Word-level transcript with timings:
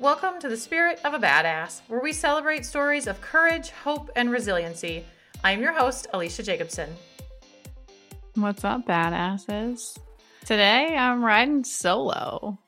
Welcome 0.00 0.38
to 0.42 0.48
the 0.48 0.56
Spirit 0.56 1.00
of 1.04 1.12
a 1.12 1.18
Badass, 1.18 1.80
where 1.88 1.98
we 2.00 2.12
celebrate 2.12 2.64
stories 2.64 3.08
of 3.08 3.20
courage, 3.20 3.70
hope, 3.70 4.12
and 4.14 4.30
resiliency. 4.30 5.04
I'm 5.42 5.60
your 5.60 5.72
host, 5.72 6.06
Alecia 6.14 6.44
Jacobson. 6.44 6.88
What's 8.36 8.62
up, 8.62 8.86
badasses? 8.86 9.98
Today 10.44 10.96
I'm 10.96 11.24
riding 11.24 11.64
solo. 11.64 12.60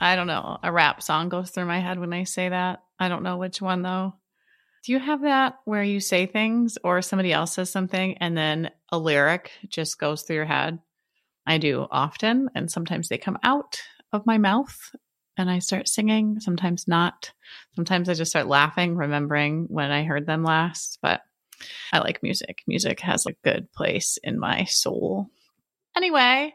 I 0.00 0.14
don't 0.14 0.28
know. 0.28 0.58
A 0.62 0.70
rap 0.70 1.02
song 1.02 1.28
goes 1.28 1.50
through 1.50 1.64
my 1.64 1.80
head 1.80 1.98
when 1.98 2.12
I 2.12 2.22
say 2.22 2.48
that. 2.48 2.84
I 3.00 3.08
don't 3.08 3.24
know 3.24 3.36
which 3.36 3.60
one 3.60 3.82
though. 3.82 4.14
Do 4.84 4.92
you 4.92 5.00
have 5.00 5.22
that 5.22 5.58
where 5.64 5.82
you 5.82 5.98
say 5.98 6.26
things 6.26 6.78
or 6.84 7.02
somebody 7.02 7.32
else 7.32 7.54
says 7.54 7.70
something 7.70 8.16
and 8.18 8.36
then 8.36 8.70
a 8.92 8.98
lyric 8.98 9.50
just 9.68 9.98
goes 9.98 10.22
through 10.22 10.36
your 10.36 10.44
head? 10.44 10.78
I 11.44 11.58
do 11.58 11.88
often, 11.90 12.48
and 12.54 12.70
sometimes 12.70 13.08
they 13.08 13.18
come 13.18 13.38
out 13.42 13.80
of 14.12 14.24
my 14.24 14.38
mouth 14.38 14.78
and 15.36 15.50
I 15.50 15.60
start 15.60 15.88
singing, 15.88 16.40
sometimes 16.40 16.86
not. 16.86 17.32
Sometimes 17.76 18.08
I 18.08 18.14
just 18.14 18.30
start 18.30 18.46
laughing, 18.46 18.96
remembering 18.96 19.66
when 19.68 19.90
I 19.90 20.04
heard 20.04 20.26
them 20.26 20.44
last. 20.44 20.98
But 21.02 21.22
I 21.92 21.98
like 21.98 22.22
music. 22.22 22.62
Music 22.66 23.00
has 23.00 23.26
a 23.26 23.34
good 23.44 23.72
place 23.72 24.18
in 24.22 24.38
my 24.38 24.64
soul. 24.64 25.28
Anyway, 25.96 26.54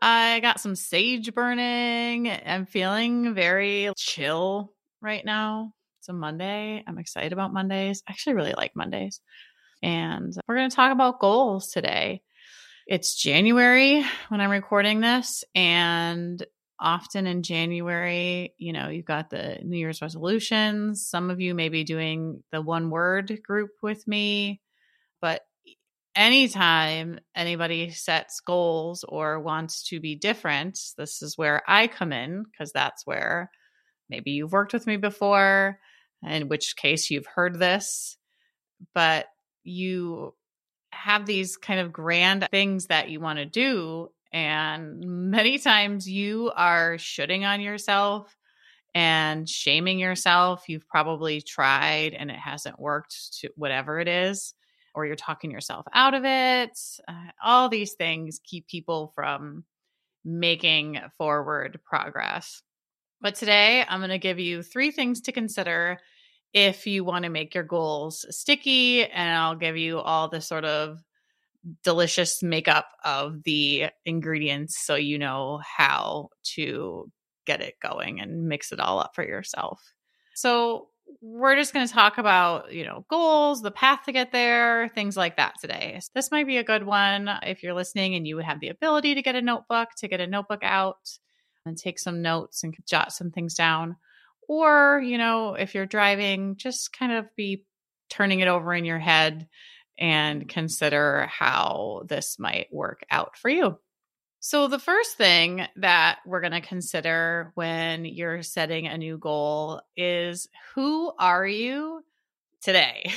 I 0.00 0.40
got 0.40 0.60
some 0.60 0.74
sage 0.74 1.34
burning. 1.34 2.30
I'm 2.30 2.66
feeling 2.66 3.34
very 3.34 3.90
chill 3.96 4.72
right 5.00 5.24
now. 5.24 5.74
It's 6.00 6.08
a 6.08 6.12
Monday. 6.12 6.82
I'm 6.86 6.98
excited 6.98 7.32
about 7.32 7.52
Mondays. 7.52 8.02
I 8.08 8.12
actually 8.12 8.34
really 8.34 8.54
like 8.56 8.74
Mondays. 8.74 9.20
And 9.82 10.34
we're 10.46 10.56
going 10.56 10.70
to 10.70 10.76
talk 10.76 10.92
about 10.92 11.20
goals 11.20 11.70
today. 11.70 12.22
It's 12.86 13.14
January 13.14 14.04
when 14.28 14.40
I'm 14.40 14.50
recording 14.50 15.00
this, 15.00 15.44
and 15.54 16.44
often 16.82 17.26
in 17.26 17.42
January, 17.42 18.54
you 18.58 18.72
know, 18.72 18.88
you've 18.88 19.06
got 19.06 19.30
the 19.30 19.58
New 19.62 19.78
Year's 19.78 20.02
resolutions. 20.02 21.06
Some 21.08 21.30
of 21.30 21.40
you 21.40 21.54
may 21.54 21.68
be 21.68 21.84
doing 21.84 22.42
the 22.50 22.60
one 22.60 22.90
word 22.90 23.40
group 23.46 23.70
with 23.82 24.06
me, 24.06 24.60
but 25.20 25.42
anytime 26.14 27.20
anybody 27.34 27.90
sets 27.90 28.40
goals 28.40 29.04
or 29.08 29.40
wants 29.40 29.84
to 29.88 30.00
be 30.00 30.16
different, 30.16 30.78
this 30.98 31.22
is 31.22 31.38
where 31.38 31.62
I 31.66 31.86
come 31.86 32.12
in 32.12 32.42
because 32.42 32.72
that's 32.72 33.06
where 33.06 33.50
maybe 34.10 34.32
you've 34.32 34.52
worked 34.52 34.72
with 34.72 34.86
me 34.86 34.96
before, 34.96 35.78
in 36.26 36.48
which 36.48 36.76
case 36.76 37.10
you've 37.10 37.26
heard 37.26 37.58
this, 37.58 38.16
but 38.94 39.26
you 39.62 40.34
have 40.90 41.24
these 41.26 41.56
kind 41.56 41.80
of 41.80 41.92
grand 41.92 42.46
things 42.50 42.86
that 42.86 43.08
you 43.08 43.20
want 43.20 43.38
to 43.38 43.46
do 43.46 44.10
and 44.32 45.00
many 45.30 45.58
times 45.58 46.08
you 46.08 46.50
are 46.56 46.98
shooting 46.98 47.44
on 47.44 47.60
yourself 47.60 48.34
and 48.94 49.48
shaming 49.48 49.98
yourself. 49.98 50.64
You've 50.68 50.88
probably 50.88 51.40
tried 51.40 52.14
and 52.14 52.30
it 52.30 52.36
hasn't 52.36 52.78
worked 52.78 53.38
to 53.40 53.50
whatever 53.56 54.00
it 54.00 54.08
is, 54.08 54.54
or 54.94 55.06
you're 55.06 55.16
talking 55.16 55.50
yourself 55.50 55.86
out 55.92 56.14
of 56.14 56.24
it. 56.24 56.78
Uh, 57.08 57.30
all 57.42 57.68
these 57.68 57.92
things 57.92 58.40
keep 58.44 58.66
people 58.68 59.12
from 59.14 59.64
making 60.24 61.00
forward 61.18 61.80
progress. 61.84 62.62
But 63.20 63.34
today 63.34 63.84
I'm 63.88 64.00
going 64.00 64.10
to 64.10 64.18
give 64.18 64.38
you 64.38 64.62
three 64.62 64.90
things 64.90 65.22
to 65.22 65.32
consider 65.32 65.98
if 66.52 66.86
you 66.86 67.02
want 67.04 67.24
to 67.24 67.30
make 67.30 67.54
your 67.54 67.64
goals 67.64 68.26
sticky, 68.28 69.06
and 69.06 69.38
I'll 69.38 69.56
give 69.56 69.76
you 69.76 69.98
all 69.98 70.28
the 70.28 70.40
sort 70.40 70.64
of 70.66 70.98
delicious 71.82 72.42
makeup 72.42 72.86
of 73.04 73.42
the 73.44 73.86
ingredients 74.04 74.76
so 74.84 74.94
you 74.94 75.18
know 75.18 75.60
how 75.76 76.28
to 76.42 77.10
get 77.46 77.60
it 77.60 77.74
going 77.80 78.20
and 78.20 78.48
mix 78.48 78.72
it 78.72 78.80
all 78.80 78.98
up 78.98 79.14
for 79.14 79.24
yourself. 79.24 79.80
So, 80.34 80.88
we're 81.20 81.56
just 81.56 81.74
going 81.74 81.86
to 81.86 81.92
talk 81.92 82.18
about, 82.18 82.72
you 82.72 82.84
know, 82.84 83.04
goals, 83.10 83.60
the 83.60 83.70
path 83.70 84.04
to 84.06 84.12
get 84.12 84.32
there, 84.32 84.88
things 84.94 85.16
like 85.16 85.36
that 85.36 85.54
today. 85.60 86.00
This 86.14 86.30
might 86.30 86.46
be 86.46 86.56
a 86.56 86.64
good 86.64 86.84
one 86.84 87.28
if 87.42 87.62
you're 87.62 87.74
listening 87.74 88.14
and 88.14 88.26
you 88.26 88.38
have 88.38 88.60
the 88.60 88.68
ability 88.68 89.14
to 89.16 89.22
get 89.22 89.34
a 89.34 89.42
notebook, 89.42 89.90
to 89.98 90.08
get 90.08 90.20
a 90.20 90.26
notebook 90.26 90.60
out 90.62 91.18
and 91.66 91.76
take 91.76 91.98
some 91.98 92.22
notes 92.22 92.64
and 92.64 92.74
jot 92.88 93.12
some 93.12 93.30
things 93.30 93.54
down. 93.54 93.96
Or, 94.48 95.02
you 95.04 95.18
know, 95.18 95.54
if 95.54 95.74
you're 95.74 95.86
driving, 95.86 96.56
just 96.56 96.96
kind 96.96 97.12
of 97.12 97.26
be 97.36 97.64
turning 98.08 98.40
it 98.40 98.48
over 98.48 98.74
in 98.74 98.84
your 98.84 98.98
head 98.98 99.48
and 100.02 100.48
consider 100.48 101.28
how 101.30 102.02
this 102.06 102.36
might 102.36 102.66
work 102.72 103.04
out 103.08 103.36
for 103.36 103.48
you. 103.48 103.78
So, 104.40 104.66
the 104.66 104.80
first 104.80 105.16
thing 105.16 105.64
that 105.76 106.18
we're 106.26 106.40
going 106.40 106.52
to 106.52 106.60
consider 106.60 107.52
when 107.54 108.04
you're 108.04 108.42
setting 108.42 108.88
a 108.88 108.98
new 108.98 109.16
goal 109.16 109.80
is 109.96 110.48
who 110.74 111.12
are 111.16 111.46
you 111.46 112.04
today? 112.62 113.12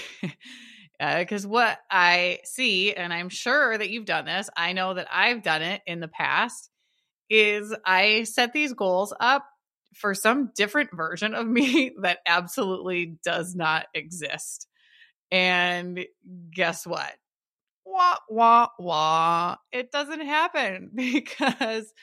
Because 0.99 1.45
uh, 1.47 1.49
what 1.49 1.79
I 1.89 2.41
see, 2.43 2.93
and 2.93 3.11
I'm 3.11 3.29
sure 3.29 3.75
that 3.75 3.89
you've 3.89 4.05
done 4.05 4.25
this, 4.25 4.51
I 4.55 4.73
know 4.73 4.93
that 4.93 5.07
I've 5.11 5.41
done 5.41 5.63
it 5.63 5.81
in 5.87 5.99
the 5.99 6.07
past, 6.07 6.69
is 7.31 7.75
I 7.83 8.25
set 8.25 8.53
these 8.53 8.73
goals 8.73 9.11
up 9.19 9.47
for 9.95 10.13
some 10.13 10.51
different 10.55 10.91
version 10.95 11.33
of 11.33 11.47
me 11.47 11.93
that 12.03 12.19
absolutely 12.27 13.17
does 13.23 13.55
not 13.55 13.87
exist. 13.95 14.67
And 15.31 16.05
guess 16.53 16.85
what? 16.85 17.13
Wah, 17.85 18.17
wah, 18.29 18.67
wah. 18.79 19.55
It 19.71 19.91
doesn't 19.91 20.25
happen 20.25 20.91
because 20.95 21.93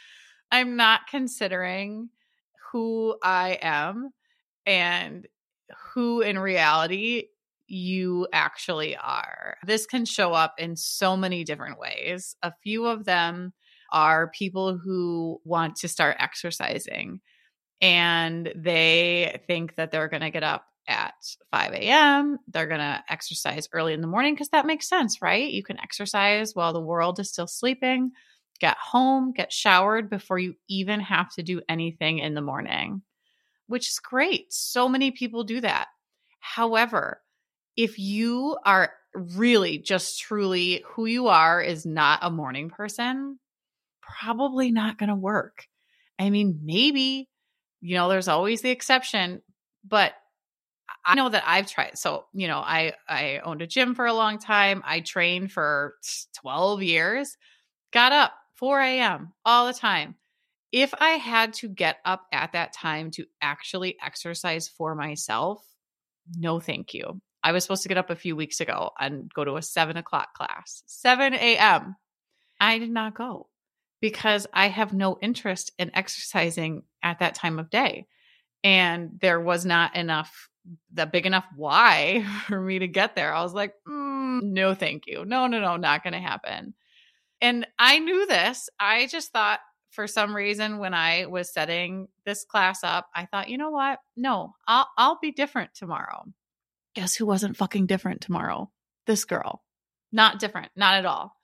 I'm 0.51 0.77
not 0.77 1.03
considering 1.11 2.11
who 2.73 3.17
I 3.23 3.59
am 3.61 4.11
and 4.67 5.27
who 5.95 6.21
in 6.21 6.39
reality 6.39 7.29
you 7.67 8.27
actually 8.33 8.97
are. 8.97 9.57
This 9.65 9.87
can 9.87 10.05
show 10.05 10.33
up 10.35 10.55
in 10.59 10.77
so 10.77 11.17
many 11.17 11.45
different 11.45 11.79
ways. 11.79 12.37
A 12.43 12.53
few 12.63 12.87
of 12.87 13.05
them 13.05 13.53
are 13.91 14.31
people 14.31 14.77
who 14.77 15.41
want 15.45 15.77
to 15.77 15.89
start 15.89 16.17
exercising 16.19 17.21
and 17.81 18.53
they 18.55 19.41
think 19.47 19.75
that 19.77 19.91
they're 19.91 20.09
going 20.09 20.23
to 20.23 20.31
get 20.31 20.43
up 20.43 20.67
at 20.89 21.15
5 21.51 21.73
a.m. 21.73 22.39
They're 22.49 22.67
going 22.67 22.81
to 22.81 23.03
exercise 23.09 23.69
early 23.73 23.95
in 23.95 24.01
the 24.01 24.07
morning 24.07 24.35
because 24.35 24.51
that 24.51 24.67
makes 24.67 24.89
sense, 24.89 25.23
right? 25.23 25.51
You 25.51 25.63
can 25.63 25.79
exercise 25.81 26.55
while 26.55 26.73
the 26.73 26.81
world 26.81 27.21
is 27.21 27.31
still 27.31 27.47
sleeping, 27.47 28.13
get 28.61 28.77
home, 28.77 29.33
get 29.33 29.53
showered 29.53 30.11
before 30.11 30.39
you 30.39 30.55
even 30.69 31.01
have 31.01 31.33
to 31.35 31.43
do 31.43 31.61
anything 31.69 32.19
in 32.19 32.35
the 32.35 32.41
morning, 32.41 33.03
which 33.67 33.89
is 33.89 33.99
great. 33.99 34.53
So 34.53 34.89
many 34.89 35.11
people 35.11 35.45
do 35.45 35.61
that. 35.61 35.89
However, 36.41 37.21
if 37.77 37.99
you 37.99 38.57
are 38.65 38.93
really 39.15 39.79
just 39.79 40.21
truly 40.21 40.85
who 40.87 41.07
you 41.07 41.29
are 41.29 41.61
is 41.61 41.87
not 41.87 42.21
a 42.23 42.31
morning 42.31 42.71
person, 42.71 43.39
probably 44.01 44.71
not 44.71 44.99
going 44.99 45.09
to 45.09 45.15
work. 45.15 45.67
I 46.19 46.31
mean, 46.31 46.61
maybe, 46.65 47.29
you 47.81 47.95
know, 47.95 48.09
there's 48.09 48.29
always 48.29 48.63
the 48.63 48.71
exception, 48.71 49.43
but 49.85 50.13
I 51.05 51.15
know 51.15 51.29
that 51.29 51.45
I've 51.47 51.69
tried. 51.69 51.99
So, 51.99 52.27
you 52.33 52.47
know, 52.49 52.59
I 52.59 52.93
I 53.09 53.41
owned 53.45 53.63
a 53.63 53.67
gym 53.67 53.95
for 53.95 54.07
a 54.07 54.15
long 54.15 54.39
time. 54.39 54.83
I 54.85 55.01
trained 55.01 55.53
for 55.53 55.95
12 56.41 56.83
years. 56.83 57.37
Got 57.93 58.13
up 58.13 58.33
4 58.55 58.81
a.m. 58.81 59.33
all 59.45 59.67
the 59.67 59.73
time. 59.73 60.17
If 60.71 60.95
I 60.99 61.11
had 61.11 61.53
to 61.55 61.69
get 61.69 61.99
up 62.05 62.27
at 62.33 62.53
that 62.53 62.73
time 62.73 63.11
to 63.13 63.27
actually 63.43 63.97
exercise 64.03 64.69
for 64.69 64.95
myself, 64.95 65.63
no 66.37 66.61
thank 66.61 66.95
you. 66.95 67.21
I 67.43 67.53
was 67.53 67.65
supposed 67.65 67.83
to 67.83 67.89
get 67.89 67.99
up 67.99 68.11
a 68.11 68.17
few 68.17 68.37
weeks 68.37 68.61
ago 68.61 68.93
and 68.99 69.31
go 69.35 69.45
to 69.45 69.57
a 69.57 69.63
seven 69.63 69.97
o'clock 69.97 70.35
class, 70.35 70.83
7 70.87 71.35
a.m. 71.35 71.97
I 72.61 72.79
did 72.79 72.91
not 72.91 73.15
go 73.17 73.49
because 74.01 74.47
I 74.53 74.69
have 74.69 74.93
no 74.93 75.19
interest 75.21 75.73
in 75.79 75.91
exercising 75.95 76.85
at 77.03 77.19
that 77.19 77.35
time 77.35 77.59
of 77.59 77.71
day. 77.71 78.07
And 78.63 79.19
there 79.21 79.41
was 79.41 79.67
not 79.67 79.97
enough 79.97 80.49
that 80.95 81.13
big 81.13 81.27
enough 81.27 81.45
why 81.57 82.27
for 82.47 82.61
me 82.61 82.79
to 82.81 82.89
get 82.89 83.15
there. 83.15 83.35
I 83.35 83.43
was 83.43 83.55
like, 83.55 83.75
mm, 83.89 84.43
no, 84.43 84.75
thank 84.75 85.07
you. 85.07 85.25
No, 85.25 85.47
no, 85.47 85.61
no, 85.61 85.77
not 85.77 86.03
going 86.03 86.13
to 86.13 86.19
happen. 86.19 86.75
And 87.41 87.67
I 87.79 87.99
knew 87.99 88.27
this. 88.27 88.69
I 88.79 89.07
just 89.07 89.33
thought 89.33 89.61
for 89.91 90.07
some 90.07 90.35
reason 90.35 90.79
when 90.79 90.95
I 90.95 91.27
was 91.27 91.53
setting 91.53 92.09
this 92.25 92.45
class 92.45 92.83
up, 92.83 93.09
I 93.15 93.27
thought, 93.27 93.49
you 93.49 93.59
know 93.59 93.71
what? 93.71 93.99
No, 94.17 94.55
I'll 94.67 94.89
I'll 94.97 95.19
be 95.21 95.33
different 95.33 95.75
tomorrow. 95.75 96.25
Guess 96.95 97.17
who 97.17 97.27
wasn't 97.27 97.57
fucking 97.57 97.87
different 97.87 98.21
tomorrow? 98.21 98.71
This 99.07 99.25
girl. 99.25 99.63
Not 100.13 100.39
different, 100.39 100.71
not 100.77 100.95
at 100.95 101.07
all. 101.07 101.35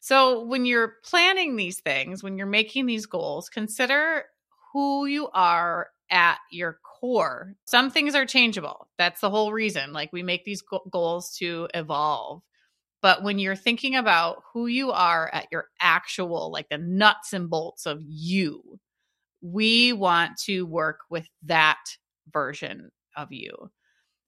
So 0.00 0.44
when 0.44 0.64
you're 0.64 0.94
planning 1.04 1.56
these 1.56 1.80
things, 1.80 2.22
when 2.22 2.36
you're 2.36 2.46
making 2.46 2.86
these 2.86 3.06
goals, 3.06 3.48
consider 3.48 4.24
who 4.72 5.06
you 5.06 5.28
are 5.32 5.88
at 6.10 6.38
your 6.50 6.78
core. 7.02 7.56
Some 7.64 7.90
things 7.90 8.14
are 8.14 8.24
changeable. 8.24 8.88
That's 8.96 9.20
the 9.20 9.30
whole 9.30 9.52
reason. 9.52 9.92
Like 9.92 10.12
we 10.12 10.22
make 10.22 10.44
these 10.44 10.62
go- 10.62 10.84
goals 10.90 11.36
to 11.38 11.68
evolve. 11.74 12.42
But 13.02 13.24
when 13.24 13.40
you're 13.40 13.56
thinking 13.56 13.96
about 13.96 14.42
who 14.52 14.68
you 14.68 14.92
are 14.92 15.28
at 15.32 15.48
your 15.50 15.66
actual, 15.80 16.52
like 16.52 16.68
the 16.68 16.78
nuts 16.78 17.32
and 17.32 17.50
bolts 17.50 17.84
of 17.86 17.98
you, 18.00 18.78
we 19.40 19.92
want 19.92 20.36
to 20.44 20.62
work 20.62 21.00
with 21.10 21.26
that 21.42 21.82
version 22.32 22.92
of 23.16 23.32
you, 23.32 23.70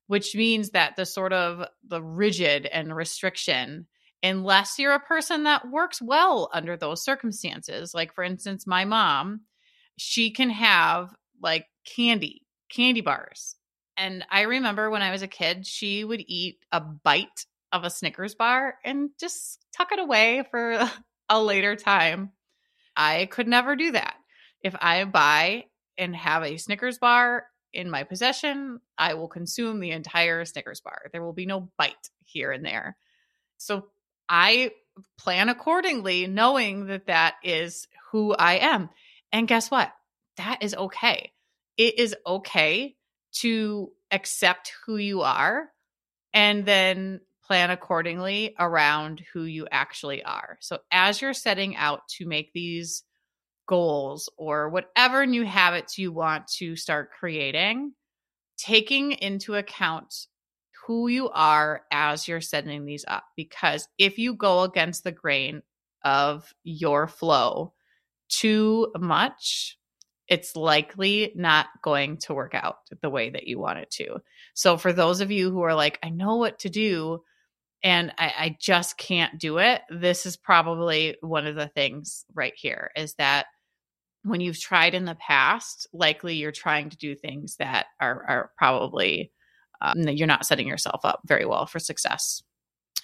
which 0.09 0.35
means 0.35 0.71
that 0.71 0.97
the 0.97 1.07
sort 1.07 1.33
of 1.33 1.65
the 1.89 2.03
rigid 2.03 2.67
and 2.67 2.95
restriction 2.95 3.87
unless 4.25 4.79
you're 4.79 4.95
a 4.95 5.01
person 5.01 5.45
that 5.45 5.71
works 5.71 6.01
well 6.01 6.49
under 6.53 6.79
those 6.79 7.05
circumstances. 7.05 7.93
Like, 7.95 8.15
for 8.15 8.25
instance, 8.25 8.67
my 8.67 8.87
mom, 8.87 9.43
she 9.99 10.31
can 10.31 10.49
have 10.49 11.11
like 11.43 11.67
candy, 11.85 12.44
candy 12.75 13.01
bars. 13.01 13.57
And 13.97 14.25
I 14.31 14.43
remember 14.43 14.91
when 14.91 15.03
I 15.03 15.13
was 15.13 15.23
a 15.23 15.29
kid, 15.29 15.67
she 15.67 16.05
would 16.05 16.23
eat 16.27 16.59
a 16.73 16.81
bite 16.81 17.47
of 17.73 17.85
a 17.85 17.91
Snickers 17.91 18.35
bar 18.35 18.77
and 18.85 19.11
just 19.19 19.65
tuck 19.77 19.93
it 19.93 19.99
away 19.99 20.45
for 20.51 20.89
a 21.29 21.43
later 21.43 21.77
time. 21.77 22.31
I 22.97 23.27
could 23.27 23.49
never 23.49 23.77
do 23.77 23.93
that. 23.93 24.15
If 24.63 24.75
I 24.81 25.05
buy 25.05 25.67
and 25.99 26.15
have 26.17 26.43
a 26.43 26.57
Snickers 26.57 26.99
bar 26.99 27.47
in 27.73 27.91
my 27.91 28.05
possession, 28.05 28.81
I 28.97 29.15
will 29.15 29.29
consume 29.29 29.81
the 29.81 29.91
entire 29.91 30.45
Snickers 30.45 30.81
bar. 30.81 31.07
There 31.13 31.23
will 31.23 31.33
be 31.33 31.47
no 31.47 31.69
bite 31.77 32.11
here 32.25 32.53
and 32.53 32.65
there. 32.65 32.97
So 33.59 33.87
I 34.29 34.71
plan 35.19 35.49
accordingly, 35.49 36.27
knowing 36.27 36.87
that 36.87 37.07
that 37.07 37.37
is 37.43 37.89
who 38.11 38.33
I 38.35 38.55
am. 38.59 38.91
And 39.33 39.49
guess 39.49 39.71
what? 39.71 39.93
That 40.37 40.63
is 40.63 40.75
okay. 40.75 41.33
It 41.77 41.99
is 41.99 42.17
okay 42.27 42.97
to 43.41 43.91
accept 44.11 44.73
who 44.87 44.97
you 44.97 45.23
are 45.23 45.71
and 46.33 46.65
then 46.65 47.21
plan 47.45 47.71
accordingly 47.71 48.55
around 48.59 49.23
who 49.33 49.45
you 49.45 49.67
actually 49.71 50.23
are. 50.23 50.57
So, 50.61 50.79
as 50.91 51.21
you're 51.21 51.35
setting 51.35 51.77
out 51.77 52.07
to 52.17 52.27
make 52.27 52.53
these 52.53 53.03
goals 53.67 54.29
or 54.37 54.69
whatever 54.69 55.27
new 55.27 55.45
habits 55.45 55.99
you 55.99 56.13
want 56.13 56.49
to 56.49 56.77
start 56.77 57.11
creating, 57.19 57.93
taking 58.57 59.13
into 59.13 59.55
account 59.55 60.15
who 60.87 61.09
you 61.09 61.31
are 61.31 61.83
as 61.91 62.29
you're 62.29 62.41
setting 62.41 62.85
these 62.85 63.05
up. 63.09 63.25
Because 63.37 63.89
if 63.99 64.19
you 64.19 64.35
go 64.35 64.63
against 64.63 65.05
the 65.05 65.13
grain 65.13 65.63
of 66.05 66.53
your 66.63 67.07
flow 67.07 67.73
too 68.29 68.93
much, 68.99 69.79
it's 70.29 70.57
likely 70.57 71.33
not 71.35 71.67
going 71.83 72.17
to 72.19 72.35
work 72.35 72.55
out 72.55 72.77
the 73.03 73.11
way 73.11 73.31
that 73.31 73.47
you 73.47 73.59
want 73.59 73.79
it 73.79 73.91
to. 73.91 74.19
So, 74.55 74.77
for 74.77 74.93
those 74.93 75.21
of 75.21 75.31
you 75.31 75.51
who 75.51 75.63
are 75.63 75.75
like, 75.75 75.99
I 76.03 76.11
know 76.11 76.37
what 76.37 76.61
to 76.61 76.71
do 76.71 77.23
and 77.83 78.13
I, 78.19 78.33
I 78.39 78.57
just 78.61 78.97
can't 78.97 79.39
do 79.39 79.59
it, 79.59 79.83
this 79.91 80.25
is 80.25 80.37
probably 80.37 81.17
one 81.21 81.47
of 81.47 81.55
the 81.55 81.69
things 81.69 82.25
right 82.35 82.55
here 82.57 82.91
is 82.97 83.15
that 83.15 83.47
when 84.23 84.41
you've 84.41 84.59
tried 84.59 84.95
in 84.95 85.05
the 85.05 85.17
past, 85.17 85.87
likely 85.93 86.37
you're 86.37 86.51
trying 86.51 86.89
to 86.89 86.97
do 86.97 87.15
things 87.15 87.57
that 87.57 87.87
are, 88.01 88.25
are 88.27 88.51
probably 88.57 89.31
um, 89.83 90.09
you're 90.09 90.27
not 90.27 90.47
setting 90.47 90.67
yourself 90.67 91.05
up 91.05 91.21
very 91.27 91.45
well 91.45 91.67
for 91.67 91.79
success. 91.79 92.43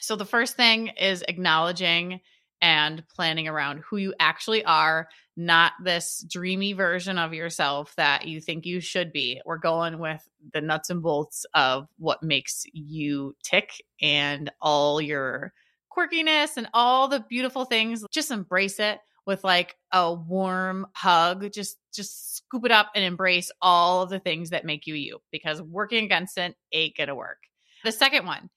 So, 0.01 0.17
the 0.17 0.25
first 0.25 0.57
thing 0.57 0.89
is 0.89 1.23
acknowledging 1.29 2.21
and 2.63 3.03
planning 3.09 3.49
around 3.49 3.83
who 3.89 3.97
you 3.97 4.15
actually 4.19 4.65
are, 4.65 5.09
not 5.41 5.73
this 5.83 6.25
dreamy 6.29 6.75
version 6.75 7.17
of 7.19 7.33
yourself 7.33 7.95
that 7.97 8.29
you 8.29 8.41
think 8.41 8.67
you 8.67 8.81
should 8.81 9.11
be. 9.11 9.41
We're 9.47 9.57
going 9.57 9.99
with 9.99 10.29
the 10.53 10.61
nuts 10.61 10.91
and 10.91 11.03
bolts 11.03 11.47
of 11.55 11.89
what 11.99 12.23
makes 12.23 12.65
you 12.73 13.35
tick 13.43 13.83
and 14.03 14.53
all 14.61 15.01
your 15.01 15.55
quirkiness 15.91 16.57
and 16.57 16.69
all 16.75 17.09
the 17.09 17.25
beautiful 17.29 17.65
things. 17.65 18.05
Just 18.11 18.31
embrace 18.31 18.79
it 18.79 19.01
with 19.27 19.43
like 19.43 19.77
a 19.93 20.13
warm 20.13 20.87
hug. 20.95 21.51
Just 21.53 21.79
just 21.93 22.37
scoop 22.37 22.67
it 22.67 22.71
up 22.71 22.91
and 22.95 23.03
embrace 23.03 23.51
all 23.63 24.03
of 24.03 24.11
the 24.11 24.21
things 24.21 24.51
that 24.51 24.67
make 24.67 24.87
you 24.87 24.95
you 24.95 25.21
because 25.33 25.63
working 25.63 26.05
against 26.05 26.37
it 26.37 26.55
ain't 26.73 26.97
gonna 26.97 27.15
work. 27.15 27.39
The 27.83 27.93
second 27.93 28.27
one 28.27 28.51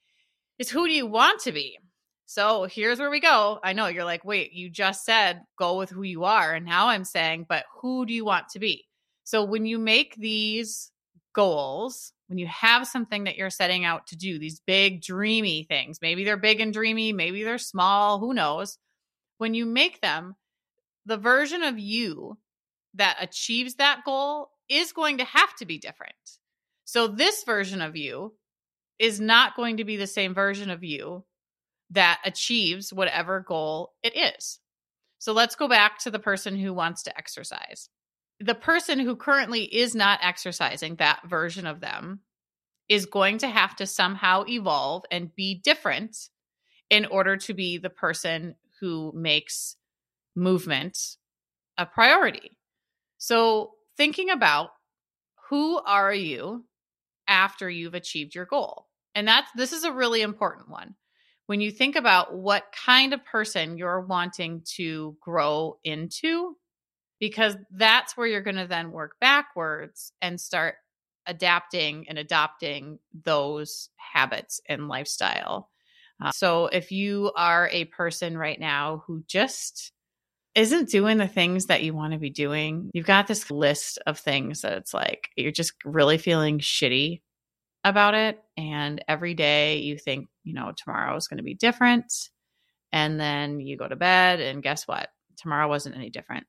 is 0.59 0.69
who 0.69 0.85
do 0.85 0.93
you 0.93 1.07
want 1.07 1.41
to 1.41 1.53
be? 1.53 1.79
So 2.25 2.65
here's 2.65 2.99
where 2.99 3.11
we 3.11 3.19
go. 3.19 3.59
I 3.63 3.73
know 3.73 3.87
you're 3.87 4.05
like, 4.05 4.25
wait, 4.25 4.53
you 4.53 4.69
just 4.69 5.05
said 5.05 5.41
go 5.57 5.77
with 5.77 5.89
who 5.89 6.03
you 6.03 6.23
are. 6.23 6.53
And 6.53 6.65
now 6.65 6.87
I'm 6.87 7.05
saying, 7.05 7.45
but 7.49 7.65
who 7.81 8.05
do 8.05 8.13
you 8.13 8.25
want 8.25 8.49
to 8.49 8.59
be? 8.59 8.85
So 9.23 9.43
when 9.43 9.65
you 9.65 9.77
make 9.77 10.15
these 10.15 10.91
goals, 11.33 12.13
when 12.27 12.37
you 12.37 12.47
have 12.47 12.87
something 12.87 13.25
that 13.25 13.37
you're 13.37 13.49
setting 13.49 13.85
out 13.85 14.07
to 14.07 14.15
do, 14.15 14.39
these 14.39 14.61
big, 14.65 15.01
dreamy 15.01 15.63
things, 15.63 15.99
maybe 16.01 16.23
they're 16.23 16.37
big 16.37 16.59
and 16.59 16.73
dreamy, 16.73 17.13
maybe 17.13 17.43
they're 17.43 17.57
small, 17.57 18.19
who 18.19 18.33
knows? 18.33 18.77
When 19.37 19.53
you 19.53 19.65
make 19.65 20.01
them, 20.01 20.35
the 21.05 21.17
version 21.17 21.63
of 21.63 21.77
you 21.77 22.37
that 22.95 23.17
achieves 23.19 23.75
that 23.75 24.01
goal 24.05 24.49
is 24.69 24.93
going 24.93 25.17
to 25.17 25.25
have 25.25 25.55
to 25.57 25.65
be 25.65 25.77
different. 25.77 26.13
So, 26.85 27.07
this 27.07 27.43
version 27.43 27.81
of 27.81 27.95
you 27.95 28.33
is 28.99 29.19
not 29.19 29.55
going 29.55 29.77
to 29.77 29.83
be 29.83 29.97
the 29.97 30.07
same 30.07 30.33
version 30.33 30.69
of 30.69 30.83
you 30.83 31.25
that 31.93 32.19
achieves 32.25 32.93
whatever 32.93 33.39
goal 33.39 33.93
it 34.03 34.15
is. 34.15 34.59
So, 35.19 35.33
let's 35.33 35.55
go 35.55 35.67
back 35.67 35.99
to 35.99 36.11
the 36.11 36.19
person 36.19 36.57
who 36.57 36.73
wants 36.73 37.03
to 37.03 37.17
exercise. 37.17 37.89
The 38.39 38.55
person 38.55 38.99
who 38.99 39.15
currently 39.15 39.63
is 39.63 39.95
not 39.95 40.19
exercising, 40.21 40.95
that 40.95 41.21
version 41.27 41.65
of 41.65 41.79
them, 41.79 42.19
is 42.89 43.05
going 43.05 43.37
to 43.39 43.47
have 43.47 43.75
to 43.77 43.85
somehow 43.85 44.43
evolve 44.47 45.03
and 45.11 45.33
be 45.35 45.55
different 45.55 46.29
in 46.89 47.05
order 47.05 47.37
to 47.37 47.53
be 47.53 47.77
the 47.77 47.89
person 47.89 48.55
who 48.79 49.11
makes 49.15 49.77
movement 50.35 51.15
a 51.77 51.85
priority. 51.85 52.57
So, 53.17 53.71
thinking 53.95 54.29
about 54.29 54.71
who 55.49 55.77
are 55.77 56.13
you 56.13 56.65
after 57.27 57.69
you've 57.69 57.93
achieved 57.93 58.35
your 58.35 58.45
goal? 58.45 58.87
And 59.15 59.27
that's 59.27 59.49
this 59.55 59.71
is 59.71 59.83
a 59.83 59.91
really 59.91 60.21
important 60.21 60.69
one. 60.69 60.95
When 61.47 61.61
you 61.61 61.71
think 61.71 61.95
about 61.95 62.33
what 62.33 62.63
kind 62.85 63.13
of 63.13 63.25
person 63.25 63.77
you're 63.77 64.01
wanting 64.01 64.63
to 64.75 65.17
grow 65.21 65.77
into, 65.83 66.55
because 67.19 67.55
that's 67.71 68.15
where 68.15 68.27
you're 68.27 68.41
going 68.41 68.55
to 68.55 68.67
then 68.67 68.91
work 68.91 69.15
backwards 69.19 70.11
and 70.21 70.39
start 70.39 70.75
adapting 71.25 72.05
and 72.09 72.17
adopting 72.17 72.99
those 73.23 73.89
habits 73.97 74.61
and 74.67 74.87
lifestyle. 74.87 75.69
Uh, 76.23 76.31
so 76.31 76.67
if 76.67 76.91
you 76.91 77.31
are 77.35 77.69
a 77.71 77.85
person 77.85 78.37
right 78.37 78.59
now 78.59 79.03
who 79.07 79.23
just 79.27 79.93
isn't 80.55 80.89
doing 80.89 81.17
the 81.17 81.27
things 81.27 81.65
that 81.67 81.83
you 81.83 81.93
want 81.93 82.13
to 82.13 82.19
be 82.19 82.29
doing. 82.29 82.91
You've 82.93 83.05
got 83.05 83.27
this 83.27 83.49
list 83.49 83.99
of 84.05 84.19
things 84.19 84.61
that 84.61 84.73
it's 84.73 84.93
like 84.93 85.29
you're 85.35 85.51
just 85.51 85.73
really 85.83 86.17
feeling 86.17 86.59
shitty 86.59 87.21
about 87.83 88.13
it. 88.13 88.39
And 88.55 89.03
every 89.07 89.33
day 89.33 89.79
you 89.79 89.97
think, 89.97 90.27
you 90.43 90.53
know, 90.53 90.71
tomorrow 90.75 91.15
is 91.15 91.27
going 91.27 91.37
to 91.37 91.43
be 91.43 91.55
different. 91.55 92.11
And 92.91 93.19
then 93.19 93.59
you 93.59 93.77
go 93.77 93.87
to 93.87 93.95
bed, 93.95 94.39
and 94.39 94.61
guess 94.61 94.87
what? 94.87 95.09
Tomorrow 95.37 95.67
wasn't 95.67 95.95
any 95.95 96.09
different. 96.09 96.45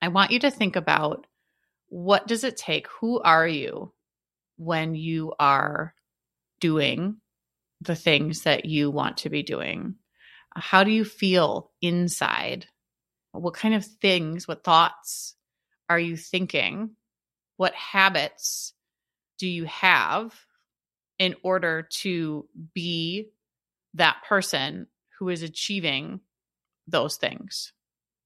I 0.00 0.08
want 0.08 0.30
you 0.30 0.38
to 0.40 0.50
think 0.50 0.76
about 0.76 1.26
what 1.88 2.26
does 2.26 2.44
it 2.44 2.56
take? 2.56 2.86
Who 3.00 3.20
are 3.20 3.46
you 3.46 3.92
when 4.56 4.94
you 4.94 5.34
are 5.38 5.94
doing 6.60 7.16
the 7.80 7.96
things 7.96 8.42
that 8.42 8.64
you 8.64 8.90
want 8.90 9.18
to 9.18 9.30
be 9.30 9.42
doing? 9.42 9.96
How 10.54 10.84
do 10.84 10.90
you 10.90 11.04
feel 11.04 11.70
inside 11.80 12.66
what 13.32 13.54
kind 13.54 13.74
of 13.74 13.84
things, 13.84 14.46
what 14.46 14.62
thoughts 14.62 15.34
are 15.88 15.98
you 15.98 16.16
thinking? 16.16 16.90
What 17.56 17.74
habits 17.74 18.74
do 19.38 19.48
you 19.48 19.64
have 19.64 20.34
in 21.22 21.36
order 21.44 21.82
to 21.82 22.48
be 22.74 23.28
that 23.94 24.16
person 24.28 24.88
who 25.20 25.28
is 25.28 25.44
achieving 25.44 26.18
those 26.88 27.16
things? 27.16 27.72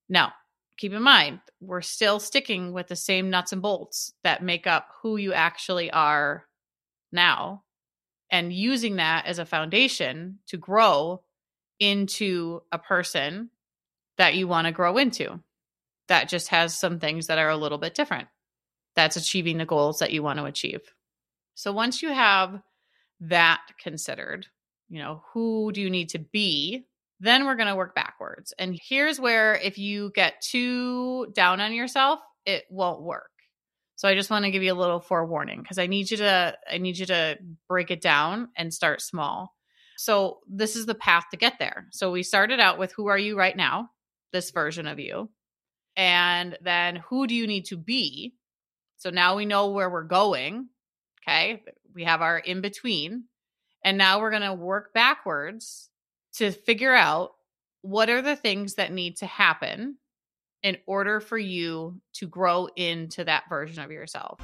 Now, 0.08 0.32
keep 0.78 0.94
in 0.94 1.02
mind, 1.02 1.40
we're 1.60 1.82
still 1.82 2.18
sticking 2.18 2.72
with 2.72 2.86
the 2.86 2.96
same 2.96 3.28
nuts 3.28 3.52
and 3.52 3.60
bolts 3.60 4.14
that 4.24 4.42
make 4.42 4.66
up 4.66 4.88
who 5.02 5.18
you 5.18 5.34
actually 5.34 5.90
are 5.90 6.46
now 7.12 7.64
and 8.30 8.50
using 8.50 8.96
that 8.96 9.26
as 9.26 9.38
a 9.38 9.44
foundation 9.44 10.38
to 10.46 10.56
grow 10.56 11.20
into 11.78 12.62
a 12.72 12.78
person 12.78 13.50
that 14.16 14.36
you 14.36 14.48
want 14.48 14.68
to 14.68 14.72
grow 14.72 14.96
into. 14.96 15.38
That 16.08 16.30
just 16.30 16.48
has 16.48 16.78
some 16.78 16.98
things 16.98 17.26
that 17.26 17.36
are 17.36 17.50
a 17.50 17.58
little 17.58 17.76
bit 17.76 17.94
different. 17.94 18.28
That's 18.94 19.16
achieving 19.16 19.58
the 19.58 19.66
goals 19.66 19.98
that 19.98 20.12
you 20.12 20.22
want 20.22 20.38
to 20.38 20.46
achieve. 20.46 20.80
So 21.54 21.72
once 21.72 22.00
you 22.00 22.08
have 22.08 22.62
that 23.20 23.60
considered, 23.82 24.46
you 24.88 25.00
know, 25.00 25.22
who 25.32 25.72
do 25.72 25.80
you 25.80 25.90
need 25.90 26.10
to 26.10 26.18
be? 26.18 26.86
Then 27.20 27.46
we're 27.46 27.56
going 27.56 27.68
to 27.68 27.76
work 27.76 27.94
backwards. 27.94 28.52
And 28.58 28.78
here's 28.80 29.18
where 29.18 29.54
if 29.54 29.78
you 29.78 30.12
get 30.14 30.40
too 30.42 31.26
down 31.34 31.60
on 31.60 31.72
yourself, 31.72 32.20
it 32.44 32.64
won't 32.70 33.02
work. 33.02 33.30
So 33.96 34.06
I 34.08 34.14
just 34.14 34.28
want 34.28 34.44
to 34.44 34.50
give 34.50 34.62
you 34.62 34.72
a 34.72 34.74
little 34.74 35.00
forewarning 35.00 35.62
because 35.62 35.78
I 35.78 35.86
need 35.86 36.10
you 36.10 36.18
to 36.18 36.54
I 36.70 36.76
need 36.76 36.98
you 36.98 37.06
to 37.06 37.38
break 37.66 37.90
it 37.90 38.02
down 38.02 38.48
and 38.54 38.72
start 38.72 39.00
small. 39.00 39.54
So 39.96 40.40
this 40.46 40.76
is 40.76 40.84
the 40.84 40.94
path 40.94 41.24
to 41.30 41.38
get 41.38 41.54
there. 41.58 41.86
So 41.92 42.10
we 42.10 42.22
started 42.22 42.60
out 42.60 42.78
with 42.78 42.92
who 42.92 43.06
are 43.06 43.16
you 43.16 43.38
right 43.38 43.56
now? 43.56 43.90
this 44.36 44.50
version 44.50 44.86
of 44.86 44.98
you? 45.00 45.30
And 45.96 46.56
then 46.60 46.96
who 46.96 47.26
do 47.26 47.34
you 47.34 47.46
need 47.46 47.66
to 47.66 47.76
be? 47.76 48.34
So 48.98 49.10
now 49.10 49.36
we 49.36 49.46
know 49.46 49.70
where 49.70 49.90
we're 49.90 50.04
going. 50.04 50.68
Okay. 51.26 51.62
We 51.94 52.04
have 52.04 52.22
our 52.22 52.38
in 52.38 52.60
between. 52.60 53.24
And 53.82 53.98
now 53.98 54.20
we're 54.20 54.30
going 54.30 54.42
to 54.42 54.54
work 54.54 54.92
backwards 54.92 55.90
to 56.34 56.50
figure 56.50 56.94
out 56.94 57.32
what 57.82 58.10
are 58.10 58.22
the 58.22 58.36
things 58.36 58.74
that 58.74 58.92
need 58.92 59.18
to 59.18 59.26
happen 59.26 59.96
in 60.62 60.76
order 60.86 61.20
for 61.20 61.38
you 61.38 62.00
to 62.14 62.26
grow 62.26 62.68
into 62.74 63.24
that 63.24 63.44
version 63.48 63.82
of 63.82 63.90
yourself. 63.90 64.40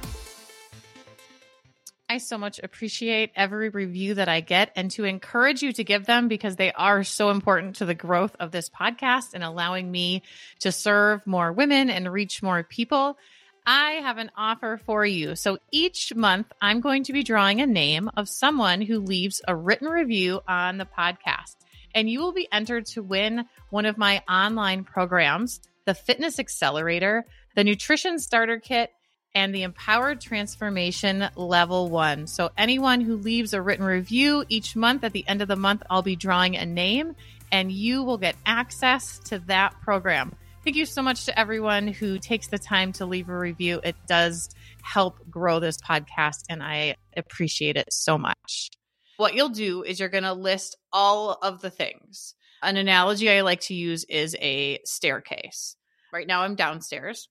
I 2.09 2.19
so 2.19 2.37
much 2.37 2.59
appreciate 2.61 3.31
every 3.35 3.69
review 3.69 4.13
that 4.15 4.29
I 4.29 4.41
get 4.41 4.71
and 4.75 4.91
to 4.91 5.03
encourage 5.03 5.63
you 5.63 5.73
to 5.73 5.83
give 5.83 6.05
them 6.05 6.27
because 6.27 6.55
they 6.55 6.71
are 6.71 7.03
so 7.03 7.29
important 7.29 7.77
to 7.77 7.85
the 7.85 7.95
growth 7.95 8.35
of 8.39 8.51
this 8.51 8.69
podcast 8.69 9.33
and 9.33 9.43
allowing 9.43 9.91
me 9.91 10.21
to 10.59 10.71
serve 10.71 11.25
more 11.25 11.51
women 11.51 11.89
and 11.89 12.11
reach 12.11 12.43
more 12.43 12.63
people. 12.63 13.17
I 13.65 13.91
have 14.01 14.17
an 14.17 14.31
offer 14.35 14.79
for 14.85 15.05
you. 15.05 15.35
So 15.35 15.57
each 15.71 16.13
month, 16.15 16.51
I'm 16.61 16.81
going 16.81 17.03
to 17.05 17.13
be 17.13 17.23
drawing 17.23 17.61
a 17.61 17.67
name 17.67 18.09
of 18.17 18.27
someone 18.27 18.81
who 18.81 18.99
leaves 18.99 19.41
a 19.47 19.55
written 19.55 19.87
review 19.87 20.41
on 20.47 20.77
the 20.77 20.85
podcast. 20.85 21.55
And 21.95 22.09
you 22.09 22.19
will 22.19 22.33
be 22.33 22.47
entered 22.51 22.85
to 22.87 23.03
win 23.03 23.45
one 23.69 23.85
of 23.85 23.97
my 23.97 24.21
online 24.27 24.83
programs, 24.83 25.61
the 25.85 25.93
Fitness 25.93 26.39
Accelerator, 26.39 27.25
the 27.55 27.63
Nutrition 27.63 28.19
Starter 28.19 28.59
Kit, 28.59 28.91
and 29.35 29.53
the 29.53 29.63
Empowered 29.63 30.21
Transformation 30.21 31.29
Level 31.35 31.89
1. 31.89 32.27
So, 32.27 32.51
anyone 32.57 33.01
who 33.01 33.15
leaves 33.15 33.53
a 33.53 33.61
written 33.61 33.85
review 33.85 34.43
each 34.49 34.75
month, 34.75 35.03
at 35.03 35.13
the 35.13 35.27
end 35.27 35.41
of 35.41 35.47
the 35.47 35.55
month, 35.55 35.83
I'll 35.89 36.03
be 36.03 36.15
drawing 36.15 36.55
a 36.55 36.65
name 36.65 37.15
and 37.51 37.71
you 37.71 38.03
will 38.03 38.17
get 38.17 38.35
access 38.45 39.19
to 39.19 39.39
that 39.39 39.79
program. 39.81 40.35
Thank 40.63 40.77
you 40.77 40.85
so 40.85 41.01
much 41.01 41.25
to 41.25 41.37
everyone 41.37 41.89
who 41.89 42.17
takes 42.17 42.47
the 42.47 42.57
time 42.57 42.93
to 42.93 43.05
leave 43.05 43.27
a 43.27 43.37
review. 43.37 43.81
It 43.83 43.97
does 44.07 44.49
help 44.81 45.29
grow 45.29 45.59
this 45.59 45.75
podcast, 45.75 46.43
and 46.47 46.63
I 46.63 46.95
appreciate 47.17 47.75
it 47.75 47.91
so 47.91 48.17
much. 48.17 48.69
What 49.17 49.33
you'll 49.33 49.49
do 49.49 49.83
is 49.83 49.99
you're 49.99 50.07
going 50.07 50.23
to 50.23 50.31
list 50.31 50.77
all 50.93 51.37
of 51.41 51.59
the 51.59 51.69
things. 51.69 52.35
An 52.61 52.77
analogy 52.77 53.29
I 53.29 53.41
like 53.41 53.59
to 53.61 53.73
use 53.73 54.05
is 54.05 54.37
a 54.39 54.79
staircase. 54.85 55.75
Right 56.13 56.25
now, 56.25 56.43
I'm 56.43 56.55
downstairs. 56.55 57.27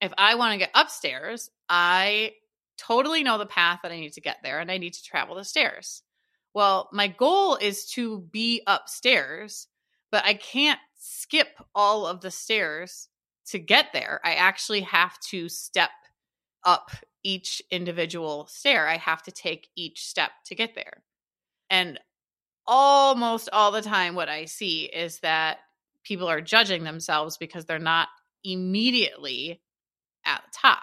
If 0.00 0.12
I 0.16 0.36
want 0.36 0.52
to 0.52 0.58
get 0.58 0.70
upstairs, 0.72 1.50
I 1.68 2.34
totally 2.78 3.24
know 3.24 3.36
the 3.36 3.46
path 3.46 3.80
that 3.82 3.90
I 3.90 3.98
need 3.98 4.12
to 4.12 4.20
get 4.20 4.38
there 4.44 4.60
and 4.60 4.70
I 4.70 4.78
need 4.78 4.94
to 4.94 5.02
travel 5.02 5.34
the 5.34 5.44
stairs. 5.44 6.04
Well, 6.54 6.88
my 6.92 7.08
goal 7.08 7.56
is 7.56 7.86
to 7.94 8.20
be 8.20 8.62
upstairs, 8.64 9.66
but 10.12 10.24
I 10.24 10.34
can't 10.34 10.78
skip 11.00 11.48
all 11.74 12.06
of 12.06 12.20
the 12.20 12.30
stairs 12.30 13.08
to 13.46 13.58
get 13.58 13.86
there. 13.92 14.20
I 14.22 14.34
actually 14.34 14.82
have 14.82 15.18
to 15.30 15.48
step 15.48 15.90
up 16.62 16.90
each 17.24 17.62
individual 17.70 18.46
stair. 18.46 18.86
I 18.86 18.98
have 18.98 19.22
to 19.22 19.32
take 19.32 19.68
each 19.74 20.06
step 20.06 20.30
to 20.46 20.54
get 20.54 20.74
there. 20.74 21.02
And 21.70 21.98
almost 22.66 23.48
all 23.52 23.72
the 23.72 23.82
time, 23.82 24.14
what 24.14 24.28
I 24.28 24.44
see 24.44 24.84
is 24.84 25.20
that 25.20 25.58
people 26.04 26.28
are 26.28 26.42
judging 26.42 26.84
themselves 26.84 27.38
because 27.38 27.64
they're 27.64 27.78
not 27.78 28.08
immediately 28.44 29.62
at 30.26 30.42
the 30.44 30.58
top. 30.62 30.82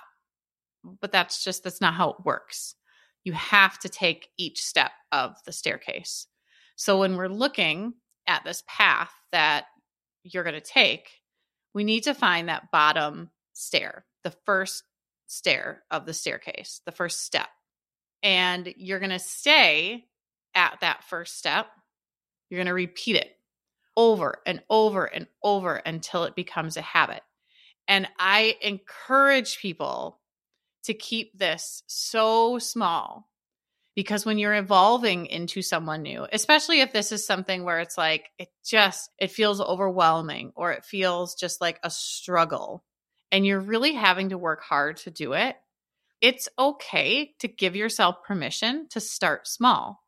But 1.00 1.12
that's 1.12 1.44
just, 1.44 1.64
that's 1.64 1.82
not 1.82 1.94
how 1.94 2.10
it 2.12 2.26
works. 2.26 2.76
You 3.24 3.34
have 3.34 3.78
to 3.80 3.90
take 3.90 4.30
each 4.38 4.64
step 4.64 4.92
of 5.12 5.36
the 5.46 5.52
staircase. 5.52 6.28
So 6.76 7.00
when 7.00 7.16
we're 7.16 7.28
looking 7.28 7.94
at 8.26 8.44
this 8.44 8.64
path 8.68 9.12
that 9.32 9.66
you're 10.34 10.44
going 10.44 10.54
to 10.54 10.62
take, 10.62 11.10
we 11.74 11.84
need 11.84 12.04
to 12.04 12.14
find 12.14 12.50
that 12.50 12.72
bottom 12.72 13.30
stair, 13.54 14.06
the 14.24 14.34
first 14.46 14.84
stair 15.28 15.84
of 15.92 16.06
the 16.06 16.14
staircase, 16.14 16.82
the 16.86 16.92
first 16.92 17.22
step. 17.22 17.48
And 18.24 18.74
you're 18.78 19.00
going 19.00 19.12
to 19.12 19.20
stay 19.20 20.06
at 20.56 20.80
that 20.82 21.04
first 21.04 21.38
step. 21.38 21.68
You're 22.50 22.60
going 22.60 22.68
to 22.68 22.74
repeat 22.74 23.16
it 23.16 23.32
over 23.96 24.42
and 24.46 24.62
over 24.70 25.06
and 25.06 25.28
over 25.44 25.76
until 25.76 26.24
it 26.24 26.36
becomes 26.36 26.78
a 26.78 26.82
habit. 26.82 27.22
And 27.88 28.08
I 28.20 28.56
encourage 28.62 29.60
people 29.60 30.20
to 30.84 30.94
keep 30.94 31.38
this 31.38 31.84
so 31.88 32.60
small 32.60 33.30
because 33.98 34.26
when 34.26 34.38
you're 34.38 34.56
evolving 34.56 35.26
into 35.26 35.62
someone 35.62 36.04
new 36.04 36.26
especially 36.32 36.80
if 36.80 36.94
this 36.94 37.12
is 37.12 37.26
something 37.26 37.66
where 37.66 37.80
it's 37.80 37.98
like 37.98 38.30
it 38.40 38.48
just 38.64 39.10
it 39.20 39.32
feels 39.32 39.60
overwhelming 39.60 40.54
or 40.56 40.72
it 40.72 40.86
feels 40.86 41.36
just 41.36 41.60
like 41.60 41.80
a 41.84 41.90
struggle 41.90 42.86
and 43.32 43.46
you're 43.46 43.60
really 43.60 43.94
having 43.94 44.30
to 44.30 44.38
work 44.38 44.62
hard 44.62 44.98
to 44.98 45.12
do 45.12 45.34
it 45.34 45.58
it's 46.22 46.50
okay 46.58 47.34
to 47.40 47.48
give 47.48 47.76
yourself 47.76 48.24
permission 48.24 48.88
to 48.90 49.00
start 49.00 49.48
small. 49.48 50.04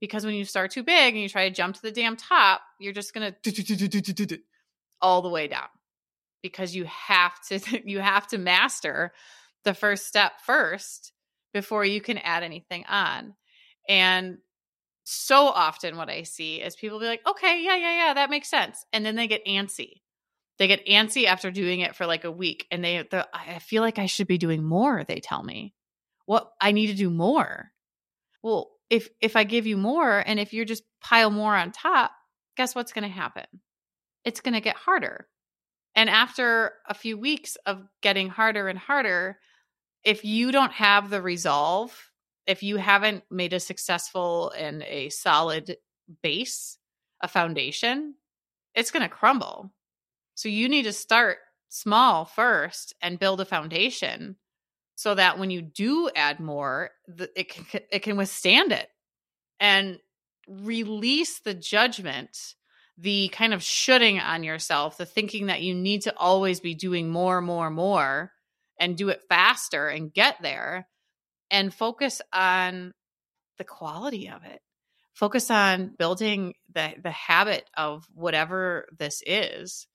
Because 0.00 0.26
when 0.26 0.34
you 0.34 0.44
start 0.44 0.72
too 0.72 0.82
big 0.82 1.14
and 1.14 1.22
you 1.22 1.28
try 1.28 1.48
to 1.48 1.54
jump 1.54 1.76
to 1.76 1.82
the 1.82 1.92
damn 1.92 2.16
top 2.16 2.60
you're 2.78 2.92
just 2.92 3.14
going 3.14 3.30
to 3.30 3.36
all 5.00 5.22
the 5.22 5.28
way 5.28 5.48
down 5.48 5.68
because 6.42 6.74
you 6.74 6.84
have 6.84 7.32
to 7.48 7.60
you 7.88 7.98
have 8.00 8.26
to 8.28 8.38
master 8.38 9.12
the 9.64 9.74
first 9.74 10.06
step 10.06 10.32
first 10.44 11.12
before 11.56 11.86
you 11.86 12.02
can 12.02 12.18
add 12.18 12.42
anything 12.42 12.84
on. 12.86 13.34
And 13.88 14.36
so 15.04 15.46
often 15.46 15.96
what 15.96 16.10
I 16.10 16.24
see 16.24 16.56
is 16.56 16.76
people 16.76 17.00
be 17.00 17.06
like, 17.06 17.26
okay, 17.26 17.62
yeah, 17.62 17.76
yeah, 17.76 18.08
yeah, 18.08 18.14
that 18.14 18.28
makes 18.28 18.50
sense. 18.50 18.84
And 18.92 19.06
then 19.06 19.16
they 19.16 19.26
get 19.26 19.46
antsy. 19.46 20.02
They 20.58 20.66
get 20.66 20.86
antsy 20.86 21.24
after 21.24 21.50
doing 21.50 21.80
it 21.80 21.96
for 21.96 22.04
like 22.04 22.24
a 22.24 22.30
week 22.30 22.66
and 22.70 22.84
they, 22.84 23.02
I 23.32 23.58
feel 23.60 23.82
like 23.82 23.98
I 23.98 24.04
should 24.04 24.26
be 24.26 24.36
doing 24.36 24.62
more, 24.62 25.02
they 25.02 25.20
tell 25.20 25.42
me. 25.42 25.72
What 26.26 26.50
I 26.60 26.72
need 26.72 26.88
to 26.88 26.94
do 26.94 27.08
more. 27.08 27.70
Well, 28.42 28.72
if 28.90 29.08
if 29.20 29.34
I 29.34 29.44
give 29.44 29.66
you 29.66 29.78
more 29.78 30.18
and 30.18 30.38
if 30.38 30.52
you're 30.52 30.64
just 30.66 30.82
pile 31.00 31.30
more 31.30 31.54
on 31.54 31.72
top, 31.72 32.12
guess 32.56 32.74
what's 32.74 32.92
going 32.92 33.04
to 33.04 33.08
happen? 33.08 33.46
It's 34.24 34.40
going 34.40 34.54
to 34.54 34.60
get 34.60 34.76
harder. 34.76 35.26
And 35.94 36.10
after 36.10 36.72
a 36.86 36.94
few 36.94 37.16
weeks 37.16 37.56
of 37.64 37.82
getting 38.02 38.28
harder 38.28 38.68
and 38.68 38.78
harder, 38.78 39.38
if 40.06 40.24
you 40.24 40.52
don't 40.52 40.72
have 40.72 41.10
the 41.10 41.20
resolve, 41.20 42.12
if 42.46 42.62
you 42.62 42.76
haven't 42.76 43.24
made 43.28 43.52
a 43.52 43.58
successful 43.58 44.52
and 44.56 44.84
a 44.84 45.08
solid 45.08 45.78
base, 46.22 46.78
a 47.20 47.26
foundation, 47.26 48.14
it's 48.72 48.92
going 48.92 49.02
to 49.02 49.08
crumble. 49.08 49.72
So 50.36 50.48
you 50.48 50.68
need 50.68 50.84
to 50.84 50.92
start 50.92 51.38
small 51.70 52.24
first 52.24 52.94
and 53.02 53.18
build 53.18 53.40
a 53.40 53.44
foundation 53.44 54.36
so 54.94 55.12
that 55.16 55.40
when 55.40 55.50
you 55.50 55.60
do 55.60 56.08
add 56.14 56.38
more, 56.38 56.90
it 57.34 57.48
can 57.48 57.80
it 57.90 57.98
can 58.00 58.16
withstand 58.16 58.70
it 58.70 58.88
and 59.58 59.98
release 60.46 61.40
the 61.40 61.52
judgment, 61.52 62.54
the 62.96 63.26
kind 63.28 63.52
of 63.52 63.62
shooting 63.62 64.20
on 64.20 64.44
yourself, 64.44 64.98
the 64.98 65.04
thinking 65.04 65.46
that 65.46 65.62
you 65.62 65.74
need 65.74 66.02
to 66.02 66.16
always 66.16 66.60
be 66.60 66.74
doing 66.74 67.10
more, 67.10 67.40
more, 67.40 67.70
more 67.70 68.30
and 68.78 68.96
do 68.96 69.08
it 69.08 69.22
faster 69.28 69.88
and 69.88 70.12
get 70.12 70.36
there 70.42 70.88
and 71.50 71.72
focus 71.72 72.20
on 72.32 72.92
the 73.58 73.64
quality 73.64 74.28
of 74.28 74.44
it. 74.44 74.60
Focus 75.14 75.50
on 75.50 75.94
building 75.98 76.54
the 76.74 76.94
the 77.02 77.10
habit 77.10 77.68
of 77.76 78.06
whatever 78.14 78.86
this 78.98 79.22
is 79.26 79.86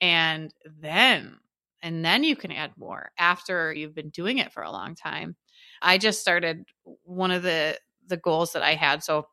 and 0.00 0.52
then 0.80 1.38
and 1.82 2.04
then 2.04 2.24
you 2.24 2.36
can 2.36 2.52
add 2.52 2.72
more 2.76 3.10
after 3.18 3.72
you've 3.72 3.94
been 3.94 4.10
doing 4.10 4.38
it 4.38 4.52
for 4.52 4.62
a 4.62 4.70
long 4.70 4.94
time. 4.94 5.36
I 5.80 5.98
just 5.98 6.20
started 6.20 6.64
one 7.04 7.30
of 7.30 7.42
the 7.42 7.78
the 8.08 8.16
goals 8.16 8.52
that 8.52 8.62
i 8.62 8.74
had 8.74 9.02
so 9.02 9.26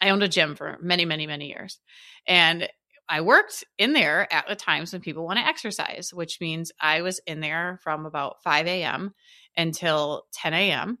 i 0.00 0.10
owned 0.10 0.22
a 0.22 0.28
gym 0.28 0.54
for 0.54 0.78
many 0.80 1.04
many 1.04 1.26
many 1.26 1.48
years 1.48 1.80
and 2.26 2.68
I 3.08 3.20
worked 3.20 3.64
in 3.78 3.92
there 3.92 4.32
at 4.32 4.46
the 4.48 4.56
times 4.56 4.92
when 4.92 5.02
people 5.02 5.24
want 5.24 5.38
to 5.38 5.46
exercise, 5.46 6.12
which 6.12 6.40
means 6.40 6.72
I 6.80 7.02
was 7.02 7.20
in 7.26 7.40
there 7.40 7.78
from 7.82 8.06
about 8.06 8.42
5 8.42 8.66
a.m. 8.66 9.14
until 9.56 10.24
10 10.34 10.54
a.m. 10.54 10.98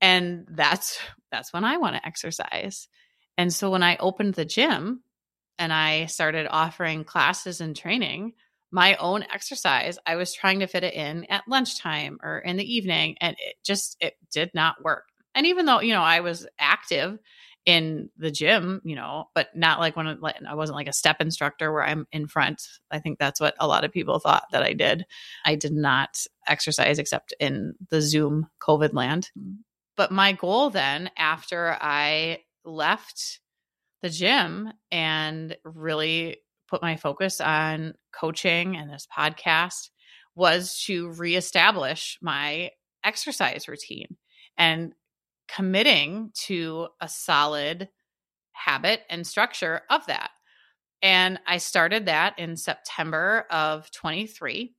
And 0.00 0.46
that's 0.50 0.98
that's 1.30 1.52
when 1.52 1.64
I 1.64 1.76
want 1.76 1.96
to 1.96 2.06
exercise. 2.06 2.88
And 3.36 3.52
so 3.52 3.70
when 3.70 3.82
I 3.82 3.96
opened 3.96 4.34
the 4.34 4.44
gym 4.44 5.02
and 5.58 5.72
I 5.72 6.06
started 6.06 6.46
offering 6.48 7.04
classes 7.04 7.60
and 7.60 7.76
training, 7.76 8.32
my 8.70 8.96
own 8.96 9.24
exercise, 9.32 9.98
I 10.06 10.16
was 10.16 10.32
trying 10.32 10.60
to 10.60 10.66
fit 10.66 10.84
it 10.84 10.94
in 10.94 11.24
at 11.24 11.48
lunchtime 11.48 12.18
or 12.22 12.38
in 12.38 12.56
the 12.56 12.74
evening 12.74 13.16
and 13.20 13.36
it 13.38 13.56
just 13.64 13.96
it 14.00 14.14
did 14.32 14.50
not 14.54 14.82
work. 14.82 15.04
And 15.34 15.46
even 15.46 15.66
though, 15.66 15.80
you 15.80 15.92
know, 15.92 16.02
I 16.02 16.20
was 16.20 16.46
active 16.58 17.18
in 17.70 18.10
the 18.16 18.32
gym, 18.32 18.80
you 18.84 18.96
know, 18.96 19.26
but 19.32 19.54
not 19.54 19.78
like 19.78 19.94
when 19.94 20.18
I 20.44 20.54
wasn't 20.54 20.74
like 20.74 20.88
a 20.88 20.92
step 20.92 21.20
instructor 21.20 21.72
where 21.72 21.84
I'm 21.84 22.04
in 22.10 22.26
front. 22.26 22.60
I 22.90 22.98
think 22.98 23.20
that's 23.20 23.38
what 23.40 23.54
a 23.60 23.68
lot 23.68 23.84
of 23.84 23.92
people 23.92 24.18
thought 24.18 24.42
that 24.50 24.64
I 24.64 24.72
did. 24.72 25.06
I 25.44 25.54
did 25.54 25.72
not 25.72 26.18
exercise 26.48 26.98
except 26.98 27.32
in 27.38 27.74
the 27.88 28.02
Zoom 28.02 28.48
COVID 28.60 28.92
land. 28.92 29.30
But 29.96 30.10
my 30.10 30.32
goal 30.32 30.70
then, 30.70 31.10
after 31.16 31.78
I 31.80 32.40
left 32.64 33.38
the 34.02 34.10
gym 34.10 34.72
and 34.90 35.56
really 35.64 36.38
put 36.68 36.82
my 36.82 36.96
focus 36.96 37.40
on 37.40 37.94
coaching 38.12 38.76
and 38.76 38.90
this 38.90 39.06
podcast, 39.16 39.90
was 40.34 40.82
to 40.86 41.12
reestablish 41.12 42.18
my 42.20 42.70
exercise 43.04 43.68
routine 43.68 44.16
and 44.58 44.92
committing 45.54 46.30
to 46.34 46.88
a 47.00 47.08
solid 47.08 47.88
habit 48.52 49.02
and 49.08 49.26
structure 49.26 49.82
of 49.90 50.06
that. 50.06 50.30
And 51.02 51.40
I 51.46 51.58
started 51.58 52.06
that 52.06 52.38
in 52.38 52.56
September 52.56 53.46
of 53.50 53.90
23. 53.90 54.74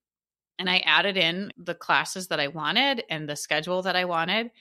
And 0.60 0.70
I 0.70 0.78
added 0.80 1.18
in 1.18 1.52
the 1.58 1.74
classes 1.74 2.28
that 2.28 2.40
I 2.40 2.48
wanted 2.48 3.04
and 3.10 3.28
the 3.28 3.36
schedule 3.36 3.82
that 3.82 3.96
I 3.96 4.06
wanted. 4.06 4.52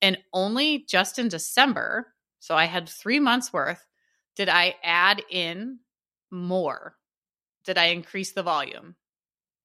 And 0.00 0.18
only 0.32 0.84
just 0.88 1.18
in 1.18 1.28
December, 1.28 2.14
so 2.38 2.54
I 2.54 2.66
had 2.66 2.88
three 2.88 3.18
months 3.18 3.52
worth, 3.52 3.84
did 4.36 4.48
I 4.48 4.76
add 4.84 5.20
in 5.28 5.80
more? 6.30 6.94
Did 7.64 7.76
I 7.76 7.86
increase 7.86 8.32
the 8.32 8.44
volume? 8.44 8.94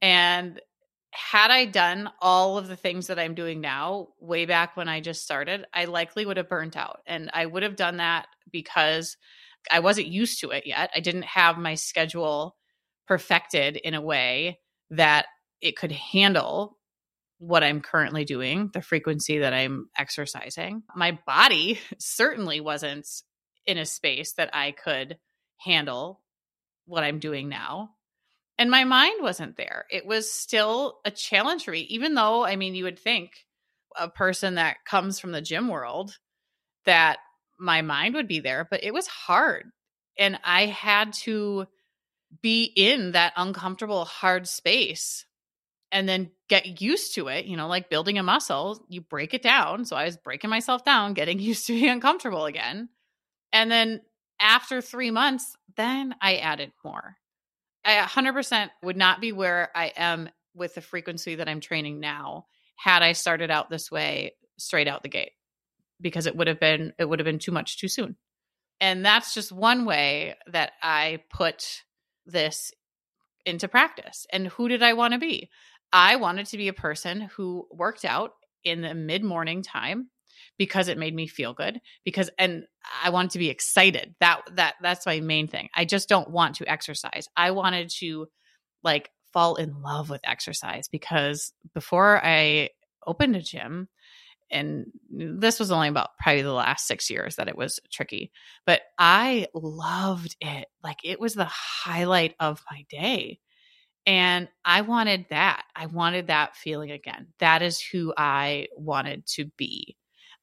And 0.02 0.60
had 1.14 1.52
I 1.52 1.66
done 1.66 2.10
all 2.22 2.58
of 2.58 2.68
the 2.68 2.76
things 2.76 3.08
that 3.08 3.20
I'm 3.20 3.36
doing 3.36 3.62
now 3.62 4.10
way 4.20 4.46
back 4.46 4.76
when 4.76 4.90
I 4.90 5.00
just 5.00 5.24
started, 5.24 5.66
I 5.74 5.86
likely 5.86 6.26
would 6.26 6.38
have 6.38 6.50
burnt 6.50 6.76
out. 6.76 7.02
And 7.06 7.30
I 7.34 7.46
would 7.46 7.64
have 7.64 7.76
done 7.76 7.98
that 7.98 8.28
because 8.52 9.16
I 9.72 9.80
wasn't 9.80 10.08
used 10.08 10.40
to 10.42 10.50
it 10.50 10.66
yet. 10.66 10.90
I 10.96 11.00
didn't 11.00 11.26
have 11.26 11.58
my 11.58 11.76
schedule 11.76 12.56
perfected 13.08 13.78
in 13.78 13.94
a 13.94 14.02
way 14.02 14.60
that 14.90 15.28
it 15.62 15.78
could 15.78 15.92
handle 15.92 16.78
what 17.38 17.64
I'm 17.64 17.82
currently 17.82 18.26
doing, 18.26 18.72
the 18.74 18.82
frequency 18.82 19.40
that 19.40 19.54
I'm 19.54 19.90
exercising. 19.98 20.84
My 20.96 21.20
body 21.28 21.80
certainly 22.00 22.60
wasn't 22.60 23.08
in 23.66 23.78
a 23.78 23.86
space 23.86 24.34
that 24.34 24.50
I 24.54 24.72
could 24.72 25.18
handle 25.58 26.22
what 26.86 27.04
I'm 27.04 27.20
doing 27.20 27.50
now. 27.50 27.92
And 28.58 28.70
my 28.70 28.84
mind 28.84 29.22
wasn't 29.22 29.58
there. 29.58 29.86
It 29.90 30.06
was 30.06 30.32
still 30.32 31.00
a 31.06 31.12
challenge 31.12 31.66
for 31.66 31.72
me, 31.72 31.82
even 31.90 32.14
though, 32.14 32.46
I 32.46 32.56
mean, 32.56 32.76
you 32.76 32.84
would 32.84 33.00
think 33.00 33.32
a 33.98 34.10
person 34.10 34.56
that 34.56 34.86
comes 34.86 35.20
from 35.20 35.32
the 35.32 35.42
gym 35.42 35.68
world 35.68 36.18
that 36.86 37.18
my 37.60 37.82
mind 37.82 38.16
would 38.16 38.28
be 38.28 38.40
there, 38.40 38.68
but 38.70 38.84
it 38.84 38.94
was 38.94 39.08
hard. 39.08 39.66
And 40.18 40.40
I 40.44 40.68
had 40.68 41.14
to 41.24 41.68
be 42.42 42.64
in 42.64 43.14
that 43.14 43.34
uncomfortable, 43.36 44.06
hard 44.06 44.48
space 44.48 45.26
and 45.92 46.10
then 46.10 46.32
get 46.50 46.82
used 46.82 47.16
to 47.16 47.28
it. 47.28 47.46
You 47.46 47.56
know, 47.56 47.68
like 47.68 47.90
building 47.90 48.18
a 48.18 48.24
muscle, 48.24 48.84
you 48.90 49.02
break 49.02 49.34
it 49.34 49.44
down. 49.44 49.86
So 49.86 49.96
I 49.96 50.06
was 50.06 50.18
breaking 50.18 50.50
myself 50.50 50.84
down, 50.84 51.14
getting 51.14 51.40
used 51.40 51.68
to 51.68 51.74
being 51.74 51.90
uncomfortable 51.90 52.46
again. 52.46 52.90
And 53.52 53.72
then 53.72 54.02
after 54.40 54.82
three 54.82 55.12
months, 55.12 55.56
then 55.78 56.16
I 56.22 56.38
added 56.38 56.72
more. 56.84 57.16
I 57.86 57.98
100% 57.98 58.70
would 58.84 58.98
not 58.98 59.22
be 59.22 59.32
where 59.32 59.70
I 59.76 59.92
am 59.96 60.30
with 60.56 60.76
the 60.76 60.82
frequency 60.82 61.36
that 61.36 61.50
I'm 61.50 61.60
training 61.60 62.00
now 62.00 62.46
had 62.76 63.02
I 63.02 63.14
started 63.14 63.52
out 63.52 63.70
this 63.70 63.92
way 63.92 64.34
straight 64.58 64.88
out 64.88 65.04
the 65.04 65.10
gate 65.10 65.32
because 66.00 66.26
it 66.26 66.36
would 66.36 66.48
have 66.48 66.60
been 66.60 66.94
it 67.00 67.06
would 67.06 67.20
have 67.20 67.26
been 67.26 67.40
too 67.40 67.52
much 67.52 67.78
too 67.78 67.88
soon. 67.88 68.16
And 68.80 69.06
that's 69.06 69.34
just 69.34 69.52
one 69.52 69.86
way 69.86 70.36
that 70.52 70.74
I 70.82 71.24
put 71.30 71.84
this 72.26 72.72
into 73.46 73.68
practice. 73.68 74.26
And 74.32 74.48
who 74.48 74.68
did 74.68 74.84
I 74.84 74.94
want 74.94 75.14
to 75.14 75.20
be? 75.20 75.50
I 75.92 76.16
wanted 76.16 76.48
to 76.48 76.58
be 76.58 76.68
a 76.68 76.74
person 76.74 77.30
who 77.36 77.68
worked 77.72 78.06
out 78.06 78.32
in 78.64 78.82
the 78.82 78.94
mid-morning 78.94 79.62
time 79.62 80.10
because 80.58 80.88
it 80.88 80.98
made 80.98 81.16
me 81.16 81.28
feel 81.28 81.54
good 81.54 81.80
because 82.04 82.30
and 82.38 82.66
I 83.04 83.10
wanted 83.10 83.32
to 83.32 83.40
be 83.40 83.50
excited. 83.50 84.16
That 84.20 84.42
that 84.56 84.76
that's 84.82 85.06
my 85.06 85.20
main 85.20 85.48
thing. 85.48 85.70
I 85.76 85.86
just 85.86 86.10
don't 86.10 86.30
want 86.30 86.56
to 86.56 86.70
exercise. 86.70 87.28
I 87.36 87.52
wanted 87.52 87.90
to 88.00 88.28
like 88.84 89.10
fall 89.32 89.56
in 89.56 89.82
love 89.82 90.10
with 90.10 90.22
exercise 90.24 90.88
because 90.88 91.54
before 91.74 92.24
I 92.24 92.70
opened 93.06 93.36
a 93.36 93.42
gym 93.42 93.90
and 94.52 94.86
this 95.10 95.60
was 95.60 95.72
only 95.72 95.88
about 95.88 96.10
probably 96.20 96.44
the 96.44 96.54
last 96.54 96.86
6 96.86 97.10
years 97.10 97.38
that 97.38 97.48
it 97.48 97.58
was 97.58 97.80
tricky, 97.92 98.32
but 98.68 98.82
I 99.00 99.48
loved 99.56 100.36
it. 100.40 100.68
Like 100.84 101.00
it 101.04 101.20
was 101.20 101.34
the 101.34 101.50
highlight 101.50 102.36
of 102.40 102.62
my 102.70 102.86
day. 102.90 103.40
And 104.06 104.50
I 104.64 104.82
wanted 104.82 105.28
that. 105.30 105.64
I 105.76 105.88
wanted 105.88 106.28
that 106.28 106.56
feeling 106.56 106.92
again. 106.92 107.28
That 107.40 107.62
is 107.62 107.82
who 107.82 108.14
I 108.16 108.68
wanted 108.76 109.26
to 109.28 109.46
be. 109.58 109.96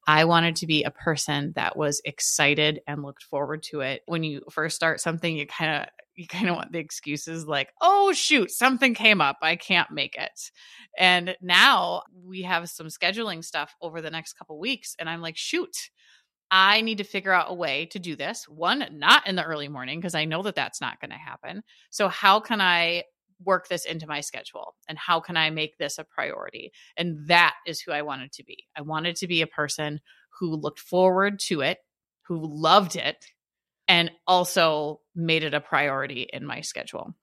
I 0.07 0.25
wanted 0.25 0.55
to 0.57 0.67
be 0.67 0.83
a 0.83 0.91
person 0.91 1.53
that 1.55 1.77
was 1.77 2.01
excited 2.05 2.81
and 2.87 3.03
looked 3.03 3.23
forward 3.23 3.63
to 3.63 3.81
it. 3.81 4.01
When 4.07 4.23
you 4.23 4.41
first 4.51 4.75
start 4.75 4.99
something, 4.99 5.35
you 5.37 5.45
kind 5.47 5.83
of 5.83 5.89
you 6.15 6.27
kind 6.27 6.49
of 6.49 6.55
want 6.55 6.71
the 6.71 6.79
excuses 6.79 7.45
like, 7.47 7.69
"Oh 7.81 8.11
shoot, 8.13 8.51
something 8.51 8.93
came 8.93 9.21
up. 9.21 9.37
I 9.41 9.55
can't 9.55 9.91
make 9.91 10.15
it." 10.15 10.51
And 10.97 11.35
now 11.41 12.03
we 12.13 12.41
have 12.43 12.69
some 12.69 12.87
scheduling 12.87 13.43
stuff 13.43 13.75
over 13.81 14.01
the 14.01 14.11
next 14.11 14.33
couple 14.33 14.59
weeks 14.59 14.95
and 14.99 15.09
I'm 15.09 15.21
like, 15.21 15.37
"Shoot, 15.37 15.89
I 16.51 16.81
need 16.81 16.97
to 16.97 17.03
figure 17.05 17.31
out 17.31 17.49
a 17.49 17.53
way 17.53 17.85
to 17.87 17.99
do 17.99 18.15
this. 18.15 18.47
One, 18.47 18.85
not 18.91 19.27
in 19.27 19.35
the 19.35 19.43
early 19.43 19.69
morning 19.69 19.99
because 19.99 20.15
I 20.15 20.25
know 20.25 20.41
that 20.43 20.55
that's 20.55 20.81
not 20.81 20.99
going 20.99 21.11
to 21.11 21.17
happen. 21.17 21.63
So 21.91 22.09
how 22.09 22.41
can 22.41 22.59
I 22.59 23.03
work 23.43 23.67
this 23.67 23.85
into 23.85 24.07
my 24.07 24.21
schedule 24.21 24.75
and 24.87 24.97
how 24.97 25.19
can 25.19 25.37
I 25.37 25.49
make 25.49 25.77
this 25.77 25.97
a 25.97 26.03
priority? 26.03 26.71
And 26.97 27.27
that 27.27 27.55
is 27.65 27.81
who 27.81 27.91
I 27.91 28.01
wanted 28.01 28.31
to 28.33 28.43
be. 28.43 28.67
I 28.75 28.81
wanted 28.81 29.15
to 29.17 29.27
be 29.27 29.41
a 29.41 29.47
person 29.47 29.99
who 30.39 30.55
looked 30.55 30.79
forward 30.79 31.39
to 31.47 31.61
it, 31.61 31.79
who 32.23 32.39
loved 32.43 32.95
it, 32.95 33.25
and 33.87 34.11
also 34.25 35.01
made 35.15 35.43
it 35.43 35.53
a 35.53 35.61
priority 35.61 36.27
in 36.31 36.45
my 36.45 36.61
schedule. 36.61 37.13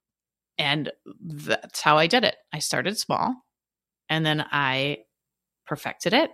And 0.59 0.93
that's 1.21 1.81
how 1.81 1.99
I 1.99 2.07
did 2.07 2.25
it. 2.25 2.37
I 2.53 2.59
started 2.59 2.99
small 2.99 3.35
and 4.09 4.27
then 4.27 4.45
I 4.51 4.99
perfected 5.67 6.13
it. 6.13 6.31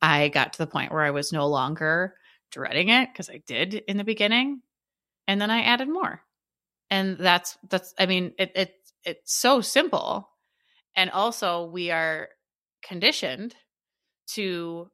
I 0.00 0.28
got 0.28 0.52
to 0.52 0.58
the 0.58 0.66
point 0.66 0.92
where 0.92 1.02
I 1.02 1.10
was 1.10 1.32
no 1.32 1.48
longer 1.48 2.14
dreading 2.50 2.88
it 2.88 3.08
because 3.12 3.28
I 3.28 3.42
did 3.46 3.74
in 3.74 3.96
the 3.96 4.04
beginning. 4.04 4.62
And 5.26 5.40
then 5.40 5.50
I 5.50 5.62
added 5.62 5.88
more. 5.88 6.22
And 6.90 7.18
that's 7.18 7.58
that's 7.68 7.92
I 7.98 8.06
mean, 8.06 8.32
it, 8.38 8.52
it 8.54 8.74
it's 9.04 9.34
so 9.34 9.60
simple 9.60 10.28
and 10.96 11.10
also 11.10 11.64
we 11.64 11.90
are 11.90 12.28
conditioned 12.82 13.54
to 14.28 14.90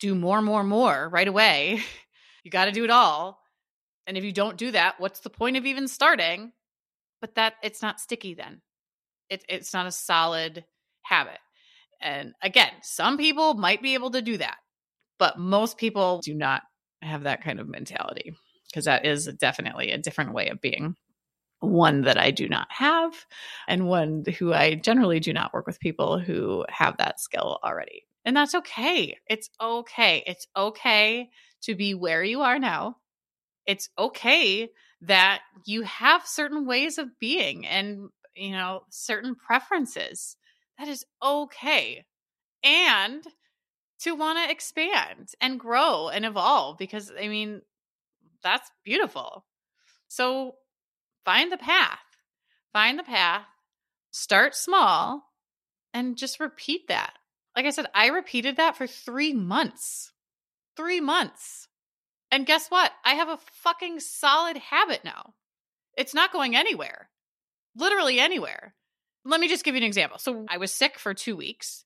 do 0.00 0.14
more 0.14 0.42
more 0.42 0.64
more 0.64 1.08
right 1.08 1.28
away. 1.28 1.80
You 2.44 2.50
got 2.52 2.66
to 2.66 2.70
do 2.70 2.84
it 2.84 2.90
all 2.90 3.40
and 4.06 4.16
if 4.16 4.22
you 4.22 4.30
don't 4.30 4.56
do 4.56 4.70
that 4.70 5.00
what's 5.00 5.18
the 5.18 5.30
point 5.30 5.56
of 5.56 5.66
even 5.66 5.88
starting? 5.88 6.52
But 7.20 7.34
that 7.34 7.54
it's 7.60 7.82
not 7.82 7.98
sticky 7.98 8.34
then. 8.34 8.62
It, 9.28 9.44
it's 9.48 9.74
not 9.74 9.86
a 9.86 9.90
solid 9.90 10.64
habit 11.02 11.40
and 12.00 12.34
again 12.42 12.70
some 12.82 13.16
people 13.16 13.54
might 13.54 13.82
be 13.82 13.94
able 13.94 14.10
to 14.10 14.22
do 14.22 14.36
that 14.36 14.58
but 15.18 15.38
most 15.38 15.78
people 15.78 16.20
do 16.22 16.34
not 16.34 16.62
have 17.02 17.24
that 17.24 17.42
kind 17.42 17.60
of 17.60 17.68
mentality 17.68 18.34
because 18.70 18.84
that 18.84 19.04
is 19.04 19.26
definitely 19.38 19.90
a 19.90 19.98
different 19.98 20.32
way 20.34 20.48
of 20.48 20.60
being 20.60 20.94
one 21.60 22.02
that 22.02 22.18
I 22.18 22.30
do 22.30 22.48
not 22.48 22.66
have, 22.70 23.12
and 23.66 23.86
one 23.86 24.24
who 24.38 24.52
I 24.52 24.74
generally 24.74 25.20
do 25.20 25.32
not 25.32 25.52
work 25.54 25.66
with 25.66 25.80
people 25.80 26.18
who 26.18 26.64
have 26.68 26.96
that 26.98 27.20
skill 27.20 27.58
already. 27.64 28.06
And 28.24 28.36
that's 28.36 28.54
okay. 28.54 29.16
It's 29.28 29.50
okay. 29.60 30.22
It's 30.26 30.46
okay 30.56 31.28
to 31.62 31.74
be 31.74 31.94
where 31.94 32.24
you 32.24 32.42
are 32.42 32.58
now. 32.58 32.96
It's 33.66 33.88
okay 33.98 34.68
that 35.02 35.42
you 35.64 35.82
have 35.82 36.26
certain 36.26 36.66
ways 36.66 36.98
of 36.98 37.18
being 37.20 37.66
and, 37.66 38.08
you 38.34 38.52
know, 38.52 38.82
certain 38.90 39.34
preferences. 39.34 40.36
That 40.78 40.88
is 40.88 41.04
okay. 41.22 42.04
And 42.64 43.24
to 44.00 44.14
want 44.14 44.38
to 44.38 44.50
expand 44.50 45.30
and 45.40 45.60
grow 45.60 46.08
and 46.08 46.24
evolve 46.24 46.78
because, 46.78 47.12
I 47.18 47.28
mean, 47.28 47.62
that's 48.42 48.70
beautiful. 48.84 49.44
So 50.08 50.56
find 51.26 51.52
the 51.52 51.58
path. 51.58 51.98
Find 52.72 52.98
the 52.98 53.02
path, 53.02 53.46
start 54.10 54.54
small, 54.54 55.32
and 55.92 56.16
just 56.16 56.40
repeat 56.40 56.88
that. 56.88 57.14
Like 57.56 57.64
I 57.64 57.70
said, 57.70 57.86
I 57.94 58.08
repeated 58.08 58.56
that 58.56 58.76
for 58.76 58.86
three 58.86 59.32
months. 59.32 60.12
Three 60.76 61.00
months. 61.00 61.68
And 62.30 62.46
guess 62.46 62.68
what? 62.68 62.92
I 63.04 63.14
have 63.14 63.28
a 63.28 63.38
fucking 63.62 64.00
solid 64.00 64.58
habit 64.58 65.04
now. 65.04 65.34
It's 65.96 66.12
not 66.12 66.32
going 66.32 66.54
anywhere, 66.54 67.08
literally 67.74 68.20
anywhere. 68.20 68.74
Let 69.24 69.40
me 69.40 69.48
just 69.48 69.64
give 69.64 69.74
you 69.74 69.80
an 69.80 69.86
example. 69.86 70.18
So 70.18 70.44
I 70.48 70.58
was 70.58 70.72
sick 70.72 70.98
for 70.98 71.14
two 71.14 71.34
weeks. 71.34 71.84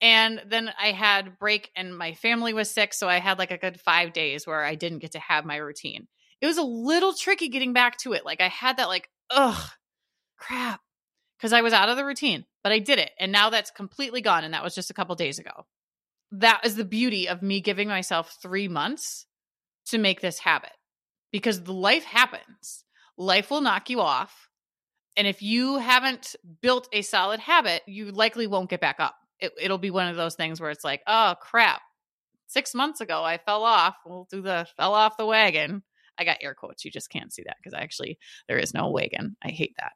And 0.00 0.40
then 0.46 0.70
I 0.80 0.92
had 0.92 1.38
break 1.40 1.72
and 1.74 1.98
my 1.98 2.14
family 2.14 2.54
was 2.54 2.70
sick. 2.70 2.94
So 2.94 3.08
I 3.08 3.18
had 3.18 3.38
like 3.38 3.50
a 3.50 3.58
good 3.58 3.80
five 3.80 4.12
days 4.12 4.46
where 4.46 4.64
I 4.64 4.76
didn't 4.76 5.00
get 5.00 5.12
to 5.12 5.18
have 5.18 5.44
my 5.44 5.56
routine 5.56 6.06
it 6.40 6.46
was 6.46 6.58
a 6.58 6.62
little 6.62 7.12
tricky 7.12 7.48
getting 7.48 7.72
back 7.72 7.98
to 7.98 8.12
it. 8.12 8.24
Like 8.24 8.40
I 8.40 8.48
had 8.48 8.76
that 8.76 8.88
like, 8.88 9.08
ugh, 9.30 9.70
crap. 10.36 10.80
Cause 11.40 11.52
I 11.52 11.62
was 11.62 11.72
out 11.72 11.88
of 11.88 11.96
the 11.96 12.04
routine, 12.04 12.46
but 12.64 12.72
I 12.72 12.80
did 12.80 12.98
it. 12.98 13.12
And 13.20 13.30
now 13.30 13.50
that's 13.50 13.70
completely 13.70 14.20
gone. 14.20 14.42
And 14.42 14.54
that 14.54 14.64
was 14.64 14.74
just 14.74 14.90
a 14.90 14.94
couple 14.94 15.14
days 15.14 15.38
ago. 15.38 15.66
That 16.32 16.62
is 16.64 16.74
the 16.74 16.84
beauty 16.84 17.28
of 17.28 17.42
me 17.42 17.60
giving 17.60 17.88
myself 17.88 18.36
three 18.42 18.66
months 18.66 19.26
to 19.86 19.98
make 19.98 20.20
this 20.20 20.40
habit 20.40 20.72
because 21.30 21.68
life 21.68 22.04
happens. 22.04 22.84
Life 23.16 23.50
will 23.50 23.60
knock 23.60 23.88
you 23.88 24.00
off. 24.00 24.48
And 25.16 25.26
if 25.26 25.42
you 25.42 25.78
haven't 25.78 26.36
built 26.60 26.88
a 26.92 27.02
solid 27.02 27.40
habit, 27.40 27.82
you 27.86 28.10
likely 28.10 28.46
won't 28.46 28.70
get 28.70 28.80
back 28.80 28.96
up. 28.98 29.16
It, 29.40 29.52
it'll 29.60 29.78
be 29.78 29.90
one 29.90 30.08
of 30.08 30.16
those 30.16 30.34
things 30.34 30.60
where 30.60 30.70
it's 30.70 30.84
like, 30.84 31.02
oh 31.06 31.34
crap, 31.40 31.80
six 32.48 32.74
months 32.74 33.00
ago, 33.00 33.22
I 33.22 33.38
fell 33.38 33.62
off. 33.64 33.96
We'll 34.04 34.26
do 34.30 34.42
the 34.42 34.66
fell 34.76 34.94
off 34.94 35.16
the 35.16 35.26
wagon. 35.26 35.82
I 36.18 36.24
got 36.24 36.38
air 36.40 36.54
quotes. 36.54 36.84
You 36.84 36.90
just 36.90 37.10
can't 37.10 37.32
see 37.32 37.44
that 37.46 37.56
because 37.62 37.74
actually 37.74 38.18
there 38.48 38.58
is 38.58 38.74
no 38.74 38.90
wagon. 38.90 39.36
I 39.42 39.48
hate 39.48 39.74
that. 39.78 39.92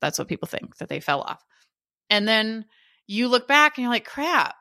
That's 0.00 0.18
what 0.18 0.28
people 0.28 0.48
think 0.48 0.76
that 0.76 0.88
they 0.88 1.00
fell 1.00 1.20
off. 1.20 1.42
And 2.10 2.26
then 2.26 2.64
you 3.06 3.28
look 3.28 3.48
back 3.48 3.76
and 3.76 3.82
you're 3.82 3.92
like, 3.92 4.06
crap, 4.06 4.54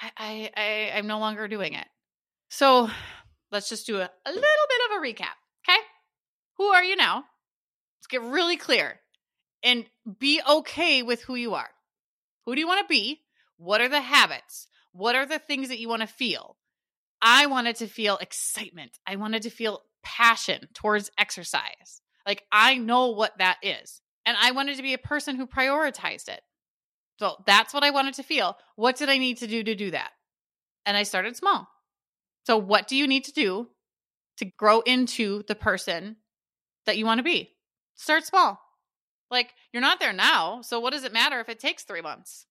I, 0.00 0.10
I, 0.16 0.50
I 0.56 0.98
I'm 0.98 1.06
no 1.06 1.18
longer 1.18 1.48
doing 1.48 1.74
it. 1.74 1.86
So 2.48 2.90
let's 3.50 3.68
just 3.68 3.86
do 3.86 3.96
a, 3.96 4.10
a 4.24 4.30
little 4.30 4.42
bit 4.42 4.90
of 4.90 4.98
a 4.98 5.04
recap. 5.04 5.34
Okay. 5.68 5.78
Who 6.58 6.64
are 6.64 6.84
you 6.84 6.96
now? 6.96 7.24
Let's 7.98 8.06
get 8.08 8.22
really 8.22 8.56
clear 8.56 9.00
and 9.62 9.84
be 10.18 10.40
okay 10.48 11.02
with 11.02 11.22
who 11.22 11.34
you 11.34 11.54
are. 11.54 11.70
Who 12.44 12.54
do 12.54 12.60
you 12.60 12.68
want 12.68 12.86
to 12.86 12.92
be? 12.92 13.22
What 13.56 13.80
are 13.80 13.88
the 13.88 14.00
habits? 14.00 14.68
What 14.92 15.16
are 15.16 15.26
the 15.26 15.38
things 15.38 15.68
that 15.68 15.78
you 15.78 15.88
want 15.88 16.02
to 16.02 16.06
feel? 16.06 16.56
I 17.20 17.46
wanted 17.46 17.76
to 17.76 17.86
feel 17.86 18.18
excitement. 18.18 18.98
I 19.06 19.16
wanted 19.16 19.42
to 19.42 19.50
feel 19.50 19.82
passion 20.06 20.68
towards 20.72 21.10
exercise. 21.18 22.00
Like 22.24 22.44
I 22.52 22.76
know 22.78 23.10
what 23.10 23.36
that 23.38 23.58
is. 23.62 24.00
And 24.24 24.36
I 24.40 24.52
wanted 24.52 24.76
to 24.76 24.82
be 24.82 24.94
a 24.94 24.98
person 24.98 25.34
who 25.34 25.46
prioritized 25.46 26.28
it. 26.28 26.40
So 27.18 27.36
that's 27.44 27.74
what 27.74 27.82
I 27.82 27.90
wanted 27.90 28.14
to 28.14 28.22
feel. 28.22 28.56
What 28.76 28.96
did 28.96 29.08
I 29.08 29.18
need 29.18 29.38
to 29.38 29.48
do 29.48 29.64
to 29.64 29.74
do 29.74 29.90
that? 29.90 30.10
And 30.84 30.96
I 30.96 31.02
started 31.02 31.36
small. 31.36 31.68
So, 32.46 32.56
what 32.56 32.86
do 32.86 32.94
you 32.94 33.08
need 33.08 33.24
to 33.24 33.32
do 33.32 33.68
to 34.36 34.44
grow 34.44 34.80
into 34.80 35.42
the 35.48 35.56
person 35.56 36.16
that 36.84 36.96
you 36.96 37.04
want 37.04 37.18
to 37.18 37.24
be? 37.24 37.56
Start 37.96 38.24
small. 38.24 38.60
Like, 39.32 39.52
you're 39.72 39.80
not 39.80 39.98
there 39.98 40.12
now. 40.12 40.60
So, 40.62 40.78
what 40.78 40.92
does 40.92 41.02
it 41.02 41.12
matter 41.12 41.40
if 41.40 41.48
it 41.48 41.58
takes 41.58 41.82
three 41.82 42.02
months? 42.02 42.46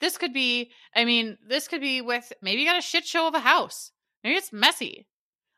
This 0.00 0.16
could 0.16 0.32
be, 0.32 0.70
I 0.94 1.04
mean, 1.04 1.36
this 1.46 1.68
could 1.68 1.82
be 1.82 2.00
with 2.00 2.32
maybe 2.40 2.62
you 2.62 2.66
got 2.66 2.78
a 2.78 2.82
shit 2.82 3.06
show 3.06 3.28
of 3.28 3.34
a 3.34 3.40
house. 3.40 3.92
Maybe 4.24 4.36
it's 4.36 4.52
messy. 4.52 5.06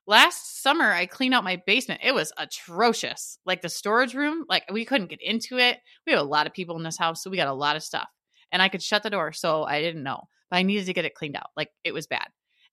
Last 0.08 0.62
summer, 0.62 0.90
I 0.90 1.04
cleaned 1.04 1.34
out 1.34 1.44
my 1.44 1.60
basement. 1.66 2.00
It 2.02 2.14
was 2.14 2.32
atrocious. 2.38 3.38
Like 3.44 3.60
the 3.60 3.68
storage 3.68 4.14
room, 4.14 4.46
like 4.48 4.64
we 4.72 4.86
couldn't 4.86 5.10
get 5.10 5.20
into 5.20 5.58
it. 5.58 5.76
We 6.06 6.14
have 6.14 6.22
a 6.22 6.24
lot 6.24 6.46
of 6.46 6.54
people 6.54 6.78
in 6.78 6.82
this 6.82 6.96
house, 6.96 7.22
so 7.22 7.28
we 7.28 7.36
got 7.36 7.46
a 7.46 7.52
lot 7.52 7.76
of 7.76 7.82
stuff. 7.82 8.08
And 8.50 8.62
I 8.62 8.70
could 8.70 8.82
shut 8.82 9.02
the 9.02 9.10
door, 9.10 9.32
so 9.32 9.64
I 9.64 9.82
didn't 9.82 10.02
know. 10.02 10.22
But 10.50 10.56
I 10.56 10.62
needed 10.62 10.86
to 10.86 10.94
get 10.94 11.04
it 11.04 11.14
cleaned 11.14 11.36
out. 11.36 11.50
Like 11.58 11.68
it 11.84 11.92
was 11.92 12.06
bad. 12.06 12.26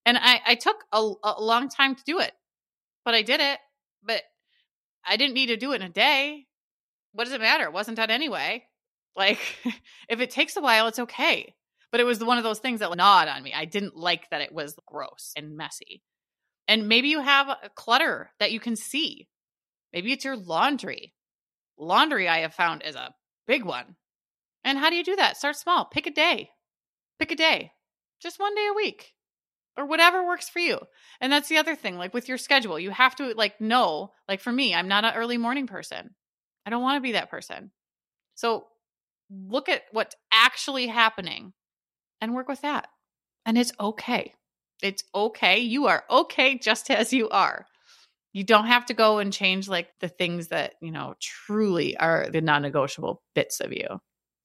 And 0.06 0.17
I, 0.17 0.39
I 0.45 0.56
took 0.56 0.78
a, 0.93 1.12
a 1.26 1.41
long 1.41 1.67
time 1.67 1.95
to 1.95 2.04
do 2.06 2.19
it, 2.19 2.32
but 3.04 3.13
I 3.13 3.21
did 3.21 3.41
it. 3.41 3.60
But 4.02 4.21
I 5.06 5.17
didn't 5.17 5.34
need 5.34 5.48
to 5.48 5.58
do 5.58 5.74
it 5.74 5.82
in 5.82 5.88
a 5.88 5.89
day. 5.89 6.45
What 7.12 7.26
does 7.26 7.34
it 7.34 7.41
matter? 7.41 7.65
It 7.65 7.74
wasn't 7.74 7.98
done 7.98 8.12
anyway. 8.12 8.63
Like, 9.13 9.39
if 10.10 10.21
it 10.21 10.30
takes 10.30 10.56
a 10.56 10.62
while, 10.62 10.88
it's 10.88 11.00
okay. 11.00 11.54
But 11.91 12.00
it 12.00 12.06
was 12.06 12.24
one 12.24 12.38
of 12.38 12.45
those 12.45 12.60
things 12.60 12.80
that 12.80 12.95
gnawed 12.95 13.28
on 13.28 13.43
me. 13.43 13.54
I 13.54 13.65
didn't 13.65 13.98
like 13.98 14.30
that 14.30 14.41
it 14.41 14.54
was 14.54 14.80
gross 14.86 15.34
and 15.36 15.58
messy. 15.58 16.02
And 16.67 16.88
maybe 16.88 17.10
you 17.10 17.21
have 17.21 17.47
a 17.49 17.69
clutter 17.75 18.32
that 18.39 18.51
you 18.51 18.60
can 18.60 18.75
see. 18.75 19.28
Maybe 19.93 20.12
it's 20.12 20.25
your 20.25 20.36
laundry. 20.36 21.13
Laundry, 21.78 22.28
I 22.28 22.39
have 22.39 22.54
found, 22.54 22.84
is 22.84 22.95
a 22.95 23.13
big 23.47 23.63
one. 23.63 23.95
And 24.63 24.78
how 24.78 24.89
do 24.89 24.95
you 24.95 25.04
do 25.04 25.15
that? 25.17 25.38
Start 25.38 25.56
small. 25.58 25.86
Pick 25.86 26.08
a 26.08 26.12
day. 26.12 26.49
Pick 27.19 27.32
a 27.32 27.36
day. 27.36 27.71
Just 28.21 28.39
one 28.39 28.56
day 28.56 28.67
a 28.71 28.75
week 28.75 29.13
or 29.78 29.86
whatever 29.86 30.25
works 30.25 30.49
for 30.49 30.60
you. 30.60 30.80
And 31.21 31.32
that's 31.32 31.49
the 31.49 31.58
other 31.58 31.75
thing, 31.75 31.97
like 31.97 32.13
with 32.13 32.28
your 32.28 32.38
schedule, 32.38 32.80
you 32.80 32.91
have 32.91 33.15
to 33.17 33.34
like 33.36 33.60
know, 33.60 34.12
like 34.28 34.39
for 34.39 34.51
me, 34.51 34.73
I'm 34.73 34.88
not 34.88 35.06
an 35.06 35.13
early 35.15 35.38
morning 35.38 35.67
person. 35.67 36.15
I 36.65 36.69
don't 36.69 36.82
want 36.82 36.97
to 36.97 37.01
be 37.01 37.13
that 37.13 37.30
person. 37.30 37.71
So 38.36 38.65
look 39.30 39.69
at 39.69 39.84
what's 39.91 40.15
actually 40.32 40.88
happening 40.88 41.54
and 42.21 42.34
work 42.34 42.47
with 42.47 42.62
that. 42.62 42.88
And 43.45 43.58
it's 43.58 43.73
okay. 43.80 44.34
It's 44.81 45.03
okay. 45.13 45.59
You 45.59 45.88
are 45.88 46.03
okay 46.09 46.57
just 46.57 46.89
as 46.91 47.13
you 47.13 47.29
are. 47.29 47.65
You 48.33 48.43
don't 48.43 48.67
have 48.67 48.85
to 48.88 48.93
go 48.93 49.19
and 49.19 49.31
change 49.31 49.69
like 49.69 49.89
the 50.01 50.09
things 50.09 50.49
that, 50.49 50.73
you 50.81 50.91
know, 50.91 51.15
truly 51.21 51.95
are 51.97 52.27
the 52.29 52.41
non 52.41 52.63
negotiable 52.63 53.21
bits 53.33 53.61
of 53.61 53.71
you. 53.71 53.88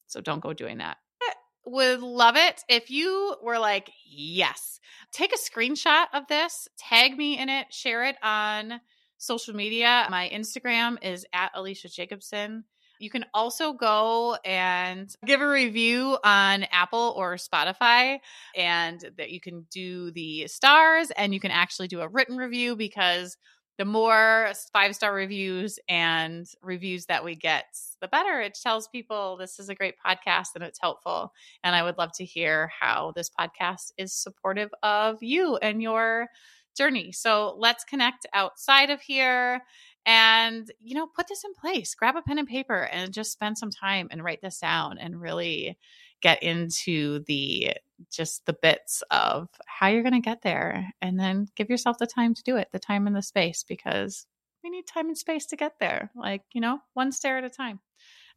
So 0.06 0.20
don't 0.20 0.40
go 0.40 0.52
doing 0.52 0.78
that 0.78 0.96
I 1.22 1.32
would 1.66 2.00
love 2.00 2.36
it 2.36 2.62
if 2.68 2.90
you 2.90 3.36
were 3.42 3.58
like, 3.58 3.90
yes, 4.06 4.80
take 5.12 5.32
a 5.32 5.38
screenshot 5.38 6.06
of 6.12 6.26
this, 6.28 6.68
tag 6.78 7.16
me 7.16 7.38
in 7.38 7.48
it, 7.48 7.72
share 7.72 8.04
it 8.04 8.16
on 8.22 8.80
social 9.18 9.54
media. 9.54 10.06
My 10.10 10.30
Instagram 10.32 10.96
is 11.02 11.26
at 11.32 11.54
Alecia 11.54 11.92
Jacobson. 11.92 12.64
You 13.00 13.10
can 13.10 13.24
also 13.34 13.72
go 13.72 14.36
and 14.44 15.12
give 15.24 15.40
a 15.40 15.48
review 15.48 16.18
on 16.22 16.64
Apple 16.70 17.14
or 17.16 17.36
Spotify, 17.36 18.20
and 18.54 19.02
that 19.16 19.30
you 19.30 19.40
can 19.40 19.66
do 19.70 20.10
the 20.12 20.46
stars 20.46 21.10
and 21.16 21.32
you 21.34 21.40
can 21.40 21.50
actually 21.50 21.88
do 21.88 22.00
a 22.02 22.08
written 22.08 22.36
review 22.36 22.76
because 22.76 23.36
the 23.78 23.86
more 23.86 24.52
five 24.74 24.94
star 24.94 25.14
reviews 25.14 25.78
and 25.88 26.46
reviews 26.62 27.06
that 27.06 27.24
we 27.24 27.34
get, 27.34 27.64
the 28.02 28.08
better. 28.08 28.38
It 28.40 28.58
tells 28.62 28.88
people 28.88 29.38
this 29.38 29.58
is 29.58 29.70
a 29.70 29.74
great 29.74 29.94
podcast 30.06 30.48
and 30.54 30.62
it's 30.62 30.78
helpful. 30.78 31.32
And 31.64 31.74
I 31.74 31.82
would 31.82 31.96
love 31.96 32.12
to 32.16 32.24
hear 32.26 32.70
how 32.78 33.12
this 33.16 33.30
podcast 33.30 33.92
is 33.96 34.12
supportive 34.12 34.68
of 34.82 35.22
you 35.22 35.56
and 35.56 35.82
your 35.82 36.28
journey. 36.76 37.12
So 37.12 37.54
let's 37.58 37.84
connect 37.84 38.26
outside 38.34 38.90
of 38.90 39.00
here 39.00 39.62
and 40.06 40.70
you 40.80 40.94
know 40.94 41.06
put 41.06 41.28
this 41.28 41.44
in 41.44 41.52
place 41.54 41.94
grab 41.94 42.16
a 42.16 42.22
pen 42.22 42.38
and 42.38 42.48
paper 42.48 42.88
and 42.92 43.12
just 43.12 43.32
spend 43.32 43.58
some 43.58 43.70
time 43.70 44.08
and 44.10 44.24
write 44.24 44.40
this 44.40 44.58
down 44.58 44.98
and 44.98 45.20
really 45.20 45.76
get 46.22 46.42
into 46.42 47.20
the 47.26 47.72
just 48.10 48.44
the 48.46 48.56
bits 48.62 49.02
of 49.10 49.48
how 49.66 49.88
you're 49.88 50.02
going 50.02 50.12
to 50.12 50.20
get 50.20 50.42
there 50.42 50.92
and 51.02 51.18
then 51.18 51.46
give 51.54 51.68
yourself 51.68 51.98
the 51.98 52.06
time 52.06 52.34
to 52.34 52.42
do 52.42 52.56
it 52.56 52.68
the 52.72 52.78
time 52.78 53.06
and 53.06 53.14
the 53.14 53.22
space 53.22 53.64
because 53.68 54.26
we 54.64 54.70
need 54.70 54.86
time 54.86 55.06
and 55.06 55.18
space 55.18 55.46
to 55.46 55.56
get 55.56 55.74
there 55.80 56.10
like 56.14 56.42
you 56.52 56.60
know 56.60 56.78
one 56.94 57.12
stair 57.12 57.38
at 57.38 57.44
a 57.44 57.50
time 57.50 57.78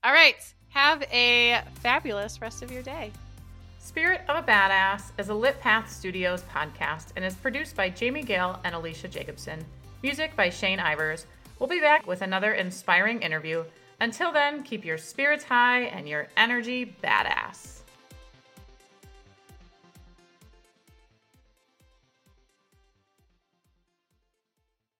all 0.03 0.11
right 0.11 0.53
have 0.69 1.03
a 1.11 1.61
fabulous 1.75 2.41
rest 2.41 2.61
of 2.61 2.71
your 2.71 2.83
day 2.83 3.11
Spirit 3.83 4.21
of 4.29 4.37
a 4.37 4.47
Badass 4.47 5.11
is 5.17 5.27
a 5.27 5.33
Lit 5.33 5.59
Path 5.59 5.91
Studios 5.91 6.41
podcast 6.43 7.07
and 7.17 7.25
is 7.25 7.35
produced 7.35 7.75
by 7.75 7.89
Jamie 7.89 8.23
Gale 8.23 8.57
and 8.63 8.73
Alecia 8.73 9.09
Jacobson. 9.09 9.63
Music 10.01 10.33
by 10.37 10.49
Shane 10.49 10.79
Ivers. 10.79 11.25
We'll 11.59 11.69
be 11.69 11.79
back 11.79 12.07
with 12.07 12.21
another 12.21 12.53
inspiring 12.53 13.21
interview. 13.21 13.65
Until 13.99 14.31
then, 14.33 14.63
keep 14.63 14.83
your 14.83 14.97
spirits 14.97 15.45
high 15.45 15.81
and 15.83 16.09
your 16.09 16.27
energy 16.35 16.95
badass. 17.03 17.82